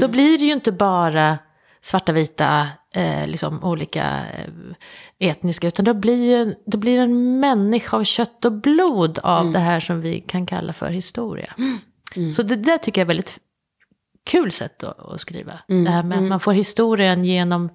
Då 0.00 0.08
blir 0.08 0.38
det 0.38 0.44
ju 0.44 0.52
inte 0.52 0.72
bara 0.72 1.38
svarta, 1.82 2.12
vita, 2.12 2.68
eh, 2.94 3.26
liksom 3.26 3.64
olika 3.64 4.04
eh, 4.04 4.52
etniska, 5.22 5.68
utan 5.68 5.84
då 5.84 5.94
blir, 5.94 6.54
då 6.66 6.78
blir 6.78 6.98
en 6.98 7.40
människa 7.40 7.96
av 7.96 8.04
kött 8.04 8.44
och 8.44 8.52
blod 8.52 9.18
av 9.22 9.40
mm. 9.40 9.52
det 9.52 9.58
här 9.58 9.80
som 9.80 10.00
vi 10.00 10.20
kan 10.20 10.46
kalla 10.46 10.72
för 10.72 10.90
historia. 10.90 11.54
Mm. 12.16 12.32
Så 12.32 12.42
det 12.42 12.56
där 12.56 12.78
tycker 12.78 13.00
jag 13.00 13.06
är 13.06 13.08
väldigt 13.08 13.38
kul 14.24 14.52
sätt 14.52 14.82
att, 14.82 15.12
att 15.12 15.20
skriva. 15.20 15.52
Mm. 15.68 15.84
Det 15.84 15.90
här 15.90 16.02
med 16.02 16.12
att 16.12 16.18
mm. 16.18 16.28
man 16.28 16.40
får 16.40 16.52
historien 16.52 17.24
genom 17.24 17.70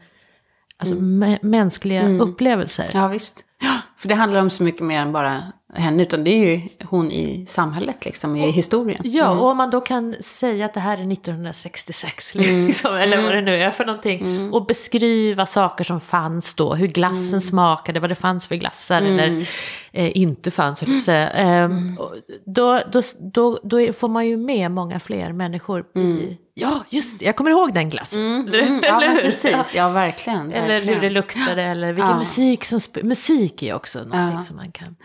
alltså, 0.77 0.95
mm. 0.95 1.37
mänskliga 1.41 2.01
mm. 2.01 2.21
upplevelser. 2.21 2.91
Ja, 2.93 3.07
visst. 3.07 3.43
Ja, 3.61 3.77
för 3.97 4.09
det 4.09 4.15
handlar 4.15 4.39
om 4.39 4.49
så 4.49 4.63
mycket 4.63 4.81
mer 4.81 5.01
än 5.01 5.11
bara 5.11 5.51
henne, 5.73 6.03
utan 6.03 6.23
det 6.23 6.31
är 6.31 6.37
ju 6.37 6.61
hon 6.83 7.11
i 7.11 7.45
samhället, 7.47 8.05
liksom, 8.05 8.35
i 8.35 8.51
historien. 8.51 9.01
Ja, 9.03 9.29
och 9.29 9.47
om 9.47 9.57
man 9.57 9.69
då 9.69 9.81
kan 9.81 10.13
säga 10.19 10.65
att 10.65 10.73
det 10.73 10.79
här 10.79 10.97
är 10.97 11.11
1966, 11.11 12.35
liksom, 12.35 12.95
eller 12.95 13.21
vad 13.21 13.35
det 13.35 13.41
nu 13.41 13.55
är 13.55 13.71
för 13.71 13.85
någonting, 13.85 14.49
och 14.53 14.65
beskriva 14.65 15.45
saker 15.45 15.83
som 15.83 16.01
fanns 16.01 16.55
då, 16.55 16.75
hur 16.75 16.87
glassen 16.87 17.41
smakade, 17.41 17.99
vad 17.99 18.09
det 18.09 18.15
fanns 18.15 18.47
för 18.47 18.55
glassar, 18.55 19.01
eller 19.01 19.47
eh, 19.91 20.17
inte 20.17 20.51
fanns, 20.51 20.83
jag 20.83 21.03
säga. 21.03 21.69
Och 21.99 22.15
då, 22.45 22.79
då, 22.91 23.01
då, 23.19 23.59
då 23.63 23.93
får 23.93 24.07
man 24.07 24.27
ju 24.27 24.37
med 24.37 24.71
många 24.71 24.99
fler 24.99 25.33
människor 25.33 25.85
i, 25.95 26.37
ja, 26.59 26.83
just 26.89 27.19
det, 27.19 27.25
jag 27.25 27.35
kommer 27.35 27.51
ihåg 27.51 27.73
den 27.73 27.89
glassen. 27.89 28.21
Mm, 28.21 28.53
ja, 28.53 28.97
Eller 28.97 29.07
men 29.07 29.15
hur? 29.15 29.21
precis. 29.21 29.75
Ja, 29.75 29.89
verkligen. 29.89 30.51
Eller 30.51 30.67
verkligen. 30.67 30.95
hur 30.95 31.01
det 31.01 31.09
luktade, 31.09 31.63
eller 31.63 31.93
vilken 31.93 32.09
Ja. 32.11 32.17
musik 32.17 32.65
som 32.65 32.79
Musik 33.03 33.63
är 33.63 33.73
också 33.73 33.99
någonting 33.99 34.35
Ja. 34.35 34.41
som 34.41 34.55
man 34.55 34.71
kan... 34.71 34.95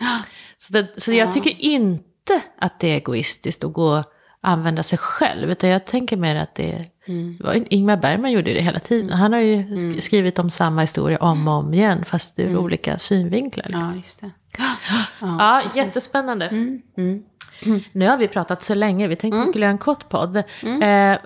Så, 0.57 0.73
det, 0.73 1.01
så 1.01 1.13
jag 1.13 1.31
tycker 1.31 1.53
inte 1.65 2.41
att 2.61 2.79
det 2.79 2.87
är 2.91 2.95
egoistiskt 2.95 3.63
att 3.63 3.73
gå 3.73 3.97
och 3.97 4.03
använda 4.41 4.83
sig 4.83 4.97
själv, 4.97 5.51
utan 5.51 5.69
jag 5.69 5.85
tänker 5.85 6.17
mer 6.17 6.35
att 6.35 6.55
det. 6.55 6.85
Mm. 7.07 7.35
det 7.37 7.43
var- 7.43 7.63
Ingmar 7.73 7.97
Bergman 7.97 8.31
gjorde 8.31 8.53
det 8.53 8.61
hela 8.61 8.79
tiden. 8.79 9.09
Han 9.09 9.33
har 9.33 9.39
ju 9.39 9.55
sk- 9.63 9.99
skrivit 9.99 10.39
om 10.39 10.49
samma 10.49 10.81
historia 10.81 11.17
om 11.17 11.47
och 11.47 11.53
om 11.53 11.73
igen, 11.73 12.05
fast 12.05 12.39
ur 12.39 12.57
olika 12.57 12.97
synvinklar. 12.97 13.63
Liksom. 13.65 13.81
Ja, 13.89 13.95
just 13.95 14.21
det. 14.21 14.31
Ja, 15.21 15.61
jättespännande. 15.75 16.49
Nu 17.91 18.07
har 18.07 18.17
vi 18.17 18.27
pratat 18.27 18.63
så 18.63 18.73
länge, 18.75 19.07
vi 19.07 19.15
tänkte 19.15 19.39
att 19.39 19.45
vi 19.45 19.49
skulle 19.49 19.65
göra 19.65 19.71
en 19.71 19.77
kort 19.77 20.09
podd. 20.09 20.37
Eh, 20.81 21.17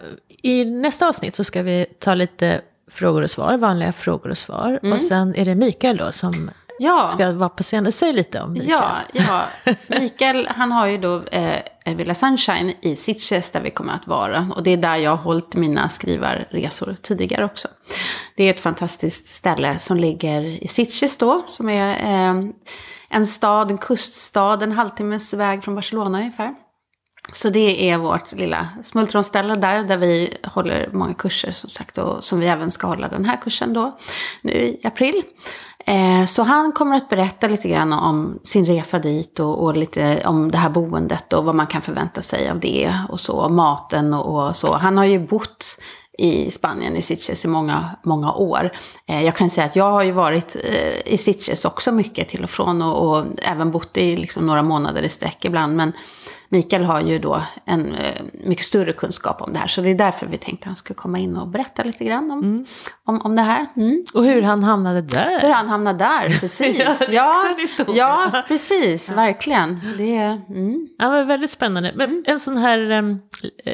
I 0.42 0.66
nästa 0.66 1.10
avsnitt 1.10 1.36
så 1.36 1.44
ska 1.44 1.64
vi 1.64 1.86
ta 2.00 2.14
lite 2.14 2.62
frågor 2.92 3.22
och 3.22 3.30
svar, 3.30 3.58
vanliga 3.58 3.92
frågor 3.92 4.30
och 4.30 4.38
svar. 4.38 4.80
Och 4.94 5.02
sen 5.02 5.36
är 5.36 5.46
det 5.46 5.56
Mikael 5.56 5.98
då 5.98 6.12
som 6.12 6.52
Ja. 6.80 7.02
ska 7.02 7.32
vara 7.32 7.50
på 7.50 7.64
scenen. 7.64 7.92
Säg 7.92 8.14
lite 8.14 8.42
om 8.42 8.52
Mikael. 8.54 8.70
Ja, 9.14 9.22
ja. 9.66 9.74
Mikael 9.88 10.48
han 10.56 10.72
har 10.72 10.88
ju 10.88 10.98
då 10.98 11.24
eh, 11.24 11.96
Villa 11.96 12.14
Sunshine 12.16 12.74
i 12.82 12.96
Sitges 12.96 13.52
där 13.52 13.62
vi 13.62 13.70
kommer 13.70 13.94
att 13.94 14.08
vara. 14.08 14.52
Och 14.56 14.64
det 14.64 14.72
är 14.72 14.78
där 14.78 14.96
jag 14.96 15.12
har 15.12 15.18
hållit 15.18 15.56
mina 15.56 15.90
skrivarresor 15.90 16.96
tidigare 17.02 17.46
också. 17.46 17.68
Det 18.36 18.44
är 18.44 18.50
ett 18.50 18.60
fantastiskt 18.60 19.28
ställe 19.28 19.80
som 19.80 19.98
ligger 19.98 20.42
i 20.64 20.68
Sitges 20.68 21.18
då, 21.18 21.42
som 21.46 21.70
är 21.70 21.90
eh, 22.14 22.44
en 23.10 23.28
stad, 23.28 23.72
en 23.72 23.78
kuststad, 23.78 24.64
en 24.64 24.72
halvtimmes 24.72 25.34
väg 25.34 25.64
från 25.64 25.76
Barcelona 25.76 26.18
ungefär. 26.18 26.56
Så 27.34 27.50
det 27.50 27.90
är 27.90 27.98
vårt 27.98 28.32
lilla 28.32 28.68
smultronställe 28.84 29.56
där, 29.56 29.84
där 29.84 29.98
vi 29.98 30.38
håller 30.44 30.90
många 30.94 31.14
kurser 31.14 31.52
som 31.52 31.70
sagt. 31.70 31.98
Och 31.98 32.24
som 32.24 32.40
vi 32.40 32.48
även 32.48 32.72
ska 32.72 32.88
hålla 32.88 33.08
den 33.08 33.26
här 33.26 33.42
kursen 33.42 33.74
då, 33.74 33.98
nu 34.42 34.52
i 34.52 34.82
april. 34.84 35.24
Eh, 35.86 36.26
så 36.26 36.44
han 36.44 36.72
kommer 36.72 36.98
att 36.98 37.10
berätta 37.10 37.48
lite 37.48 37.70
grann 37.70 37.94
om 37.94 38.40
sin 38.44 38.66
resa 38.66 39.00
dit 39.00 39.40
och, 39.40 39.64
och 39.64 39.78
lite 39.78 40.22
om 40.26 40.52
det 40.52 40.58
här 40.58 40.70
boendet 40.70 41.34
och 41.34 41.46
vad 41.46 41.56
man 41.56 41.68
kan 41.68 41.82
förvänta 41.82 42.22
sig 42.22 42.50
av 42.50 42.60
det 42.60 42.94
och 43.10 43.20
så, 43.20 43.38
och 43.38 43.52
maten 43.52 44.14
och, 44.14 44.48
och 44.48 44.56
så. 44.56 44.78
Han 44.78 44.98
har 44.98 45.06
ju 45.06 45.28
bott 45.28 45.66
i 46.18 46.52
Spanien, 46.52 46.96
i 46.96 47.02
Sitges, 47.02 47.46
i 47.46 47.48
många, 47.48 47.90
många 48.04 48.34
år. 48.34 48.72
Eh, 49.08 49.26
jag 49.26 49.36
kan 49.36 49.50
säga 49.50 49.66
att 49.66 49.76
jag 49.76 49.92
har 49.92 50.04
ju 50.04 50.12
varit 50.12 50.56
eh, 50.64 51.14
i 51.14 51.18
Sitges 51.18 51.66
också 51.66 51.92
mycket 51.92 52.30
till 52.30 52.44
och 52.44 52.50
från 52.50 52.82
och, 52.82 53.18
och 53.18 53.26
även 53.42 53.72
bott 53.72 53.98
i 53.98 54.18
liksom, 54.18 54.46
några 54.46 54.64
månader 54.64 55.02
i 55.02 55.10
sträck 55.10 55.46
ibland. 55.46 55.76
Men 55.76 55.92
Mikael 56.50 56.84
har 56.84 57.02
ju 57.02 57.20
då 57.20 57.42
en 57.66 57.94
eh, 57.94 58.22
mycket 58.34 58.66
större 58.66 58.94
kunskap 58.94 59.42
om 59.42 59.54
det 59.54 59.60
här. 59.60 59.68
Så 59.68 59.82
det 59.82 59.90
är 59.90 59.96
därför 59.96 60.26
vi 60.26 60.38
tänkte 60.38 60.64
att 60.64 60.66
han 60.66 60.76
skulle 60.76 60.96
komma 60.96 61.20
in 61.20 61.38
och 61.38 61.48
berätta 61.48 61.84
lite 61.84 62.06
grann 62.06 62.32
om, 62.32 62.66
om, 63.06 63.22
om 63.22 63.36
det 63.36 63.42
här. 63.42 63.66
Mm. 63.76 64.04
Och 64.14 64.26
hur 64.26 64.42
han 64.42 64.64
hamnade 64.64 65.02
där. 65.02 65.40
Hur 65.42 65.50
han 65.50 65.68
hamnade 65.68 66.00
där, 66.00 66.30
precis. 66.40 67.08
Ja, 67.10 67.36
ja 67.88 68.44
precis, 68.48 69.12
verkligen. 69.12 69.82
Det 69.98 70.16
är, 70.16 70.42
mm. 70.50 70.88
Ja, 70.98 71.10
men 71.10 71.28
väldigt 71.28 71.52
spännande. 71.52 71.92
Men 71.96 72.24
en 72.28 72.40
sån 72.40 72.58
här 72.58 72.92
em, 72.92 73.20
eh, 73.66 73.74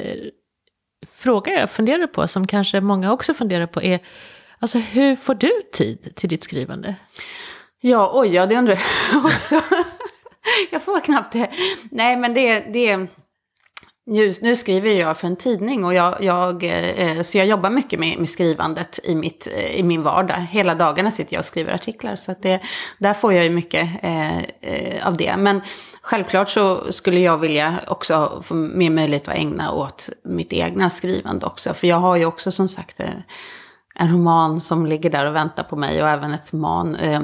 fråga 1.23 1.51
jag 1.51 1.69
funderar 1.69 2.07
på, 2.07 2.27
som 2.27 2.47
kanske 2.47 2.81
många 2.81 3.13
också 3.13 3.33
funderar 3.33 3.65
på, 3.65 3.81
är 3.81 3.99
alltså, 4.59 4.77
hur 4.77 5.15
får 5.15 5.35
du 5.35 5.51
tid 5.73 6.15
till 6.15 6.29
ditt 6.29 6.43
skrivande? 6.43 6.95
Ja, 7.81 8.11
oj, 8.13 8.33
ja, 8.33 8.45
det 8.45 8.55
undrar 8.55 8.79
jag 9.13 9.25
också. 9.25 9.61
jag 10.71 10.81
får 10.81 10.99
knappt 10.99 11.33
det. 11.33 11.49
Nej, 11.91 12.17
men 12.17 12.33
det, 12.33 12.59
det 12.59 13.07
nu, 14.05 14.33
nu 14.41 14.55
skriver 14.55 14.89
jag 14.89 15.17
för 15.17 15.27
en 15.27 15.35
tidning 15.35 15.85
och 15.85 15.93
jag, 15.93 16.23
jag, 16.23 16.63
eh, 16.63 17.21
så 17.21 17.37
jag 17.37 17.47
jobbar 17.47 17.69
mycket 17.69 17.99
med, 17.99 18.19
med 18.19 18.29
skrivandet 18.29 18.99
i, 19.03 19.15
mitt, 19.15 19.47
eh, 19.55 19.79
i 19.79 19.83
min 19.83 20.03
vardag. 20.03 20.47
Hela 20.51 20.75
dagarna 20.75 21.11
sitter 21.11 21.33
jag 21.33 21.39
och 21.39 21.45
skriver 21.45 21.73
artiklar. 21.73 22.15
Så 22.15 22.31
att 22.31 22.41
det, 22.41 22.59
där 22.97 23.13
får 23.13 23.33
jag 23.33 23.43
ju 23.43 23.49
mycket 23.49 23.89
eh, 24.03 24.37
eh, 24.37 25.07
av 25.07 25.17
det. 25.17 25.37
Men 25.37 25.61
självklart 26.03 26.49
så 26.49 26.91
skulle 26.91 27.19
jag 27.19 27.37
vilja 27.37 27.79
också 27.87 28.41
få 28.43 28.53
mer 28.53 28.89
möjlighet 28.89 29.27
att 29.27 29.35
ägna 29.35 29.71
åt 29.71 30.09
mitt 30.23 30.53
egna 30.53 30.89
skrivande 30.89 31.45
också. 31.45 31.73
För 31.73 31.87
jag 31.87 31.97
har 31.97 32.15
ju 32.15 32.25
också 32.25 32.51
som 32.51 32.67
sagt 32.67 32.99
eh, 32.99 33.09
en 33.95 34.11
roman 34.11 34.61
som 34.61 34.85
ligger 34.85 35.09
där 35.09 35.25
och 35.25 35.35
väntar 35.35 35.63
på 35.63 35.75
mig 35.75 36.03
och 36.03 36.09
även 36.09 36.33
ett 36.33 36.53
man, 36.53 36.95
eh, 36.95 37.21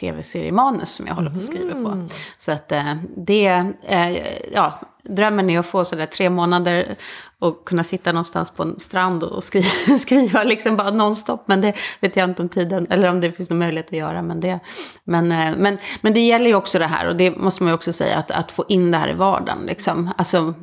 tv-seriemanus 0.00 0.90
som 0.92 1.06
jag 1.06 1.14
håller 1.14 1.30
på 1.30 1.36
att 1.36 1.44
skriva 1.44 1.74
på. 1.74 2.08
Så 2.36 2.52
att 2.52 2.72
eh, 2.72 2.94
det, 3.16 3.72
eh, 3.82 4.18
ja, 4.52 4.80
drömmen 5.02 5.50
är 5.50 5.58
att 5.58 5.66
få 5.66 5.84
sådär 5.84 6.06
tre 6.06 6.30
månader 6.30 6.94
och 7.40 7.64
kunna 7.64 7.84
sitta 7.84 8.12
någonstans 8.12 8.50
på 8.50 8.62
en 8.62 8.78
strand 8.78 9.22
och 9.22 9.44
skriva, 9.44 9.68
skriva 9.98 10.42
liksom 10.42 10.76
bara 10.76 10.90
nonstop. 10.90 11.42
Men 11.46 11.60
det 11.60 11.74
vet 12.00 12.16
jag 12.16 12.30
inte 12.30 12.42
om 12.42 12.48
tiden, 12.48 12.86
eller 12.90 13.08
om 13.08 13.20
det 13.20 13.32
finns 13.32 13.50
någon 13.50 13.58
möjlighet 13.58 13.86
att 13.86 13.98
göra. 13.98 14.22
Men 14.22 14.40
det, 14.40 14.58
men, 15.04 15.32
eh, 15.32 15.56
men, 15.56 15.78
men 16.00 16.14
det 16.14 16.20
gäller 16.20 16.46
ju 16.46 16.54
också 16.54 16.78
det 16.78 16.86
här, 16.86 17.08
och 17.08 17.16
det 17.16 17.36
måste 17.36 17.62
man 17.62 17.70
ju 17.70 17.74
också 17.74 17.92
säga, 17.92 18.16
att, 18.16 18.30
att 18.30 18.52
få 18.52 18.64
in 18.68 18.90
det 18.90 18.98
här 18.98 19.08
i 19.08 19.14
vardagen. 19.14 19.58
Liksom. 19.66 20.10
Alltså, 20.16 20.54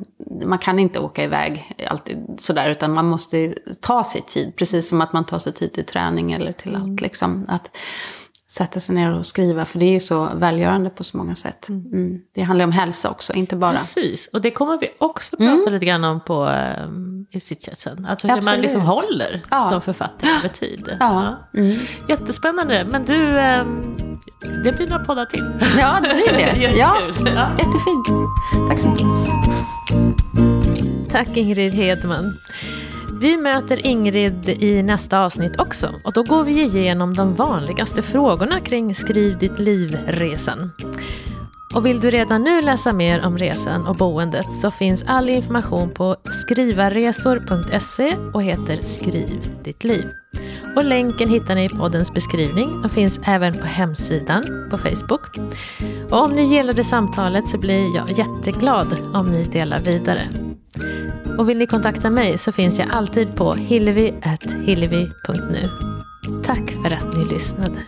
man 0.44 0.58
kan 0.58 0.78
inte 0.78 1.00
åka 1.00 1.24
iväg 1.24 1.74
alltid 1.90 2.18
sådär, 2.38 2.70
utan 2.70 2.92
man 2.92 3.08
måste 3.08 3.54
ta 3.80 4.04
sig 4.04 4.22
tid. 4.26 4.56
Precis 4.56 4.88
som 4.88 5.00
att 5.00 5.12
man 5.12 5.24
tar 5.24 5.38
sig 5.38 5.52
tid 5.52 5.72
till 5.72 5.84
träning 5.84 6.32
eller 6.32 6.52
till 6.52 6.76
allt. 6.76 7.00
Liksom. 7.00 7.46
Att 7.48 7.76
sätta 8.50 8.80
sig 8.80 8.94
ner 8.94 9.12
och 9.12 9.26
skriva, 9.26 9.64
för 9.64 9.78
det 9.78 9.84
är 9.86 9.92
ju 9.92 10.00
så 10.00 10.28
välgörande 10.34 10.90
på 10.90 11.04
så 11.04 11.16
många 11.16 11.34
sätt. 11.34 11.68
Mm. 11.68 12.18
Det 12.34 12.42
handlar 12.42 12.64
om 12.64 12.72
hälsa 12.72 13.10
också, 13.10 13.32
inte 13.32 13.56
bara... 13.56 13.72
Precis, 13.72 14.28
och 14.32 14.40
det 14.42 14.50
kommer 14.50 14.78
vi 14.78 14.88
också 14.98 15.36
prata 15.36 15.70
lite 15.70 15.86
grann 15.86 16.04
om 16.04 16.20
på, 16.20 16.50
um, 16.86 17.26
i 17.30 17.40
sittchatsen. 17.40 18.06
Alltså 18.10 18.26
hur 18.26 18.34
man 18.34 18.38
Absolut. 18.38 18.62
liksom 18.62 18.80
håller 18.80 19.42
Ja. 19.50 19.70
som 19.70 19.80
författare 19.82 20.30
över 20.30 20.48
tid. 20.48 20.88
Ja. 21.00 21.36
Mm. 21.56 21.76
Jättespännande, 22.08 22.86
men 22.90 23.04
du, 23.04 23.38
ehm, 23.38 23.94
det 24.64 24.72
blir 24.72 24.86
några 24.88 25.04
poddar 25.04 25.24
till. 25.24 25.44
Ja, 25.78 25.98
det 26.02 26.08
blir 26.14 26.32
det. 26.36 26.56
Ja. 26.78 26.96
Ja. 27.24 27.48
jättefint. 27.58 28.06
Tack 28.68 28.80
så 28.80 28.88
mycket. 28.88 29.06
Tack 31.12 31.36
Ingrid 31.36 31.72
Hedman. 31.72 32.38
Vi 33.20 33.36
möter 33.36 33.86
Ingrid 33.86 34.48
i 34.48 34.82
nästa 34.82 35.24
avsnitt 35.24 35.60
också 35.60 35.86
och 36.04 36.12
då 36.12 36.22
går 36.22 36.44
vi 36.44 36.62
igenom 36.62 37.14
de 37.14 37.34
vanligaste 37.34 38.02
frågorna 38.02 38.60
kring 38.60 38.94
Skriv 38.94 39.38
ditt 39.38 39.58
liv-resan. 39.58 40.70
Och 41.74 41.86
vill 41.86 42.00
du 42.00 42.10
redan 42.10 42.42
nu 42.42 42.62
läsa 42.62 42.92
mer 42.92 43.26
om 43.26 43.38
resan 43.38 43.86
och 43.86 43.96
boendet 43.96 44.54
så 44.60 44.70
finns 44.70 45.04
all 45.06 45.28
information 45.28 45.94
på 45.94 46.16
skrivarresor.se 46.24 48.16
och 48.34 48.42
heter 48.42 48.82
Skriv 48.82 49.50
ditt 49.64 49.84
liv. 49.84 50.06
Och 50.76 50.84
länken 50.84 51.28
hittar 51.28 51.54
ni 51.54 51.64
i 51.64 51.68
poddens 51.68 52.14
beskrivning 52.14 52.84
och 52.84 52.90
finns 52.90 53.20
även 53.24 53.52
på 53.52 53.66
hemsidan 53.66 54.68
på 54.70 54.78
Facebook. 54.78 55.38
Och 56.10 56.24
om 56.24 56.30
ni 56.30 56.42
gillade 56.42 56.84
samtalet 56.84 57.48
så 57.48 57.58
blir 57.58 57.96
jag 57.96 58.10
jätteglad 58.18 58.96
om 59.14 59.30
ni 59.30 59.44
delar 59.44 59.80
vidare. 59.80 60.45
Och 61.38 61.48
vill 61.48 61.58
ni 61.58 61.66
kontakta 61.66 62.10
mig 62.10 62.38
så 62.38 62.52
finns 62.52 62.78
jag 62.78 62.88
alltid 62.90 63.34
på 63.34 63.54
hillevi.hillevi.nu. 63.54 65.62
Tack 66.44 66.70
för 66.70 66.94
att 66.94 67.16
ni 67.16 67.24
lyssnade. 67.24 67.78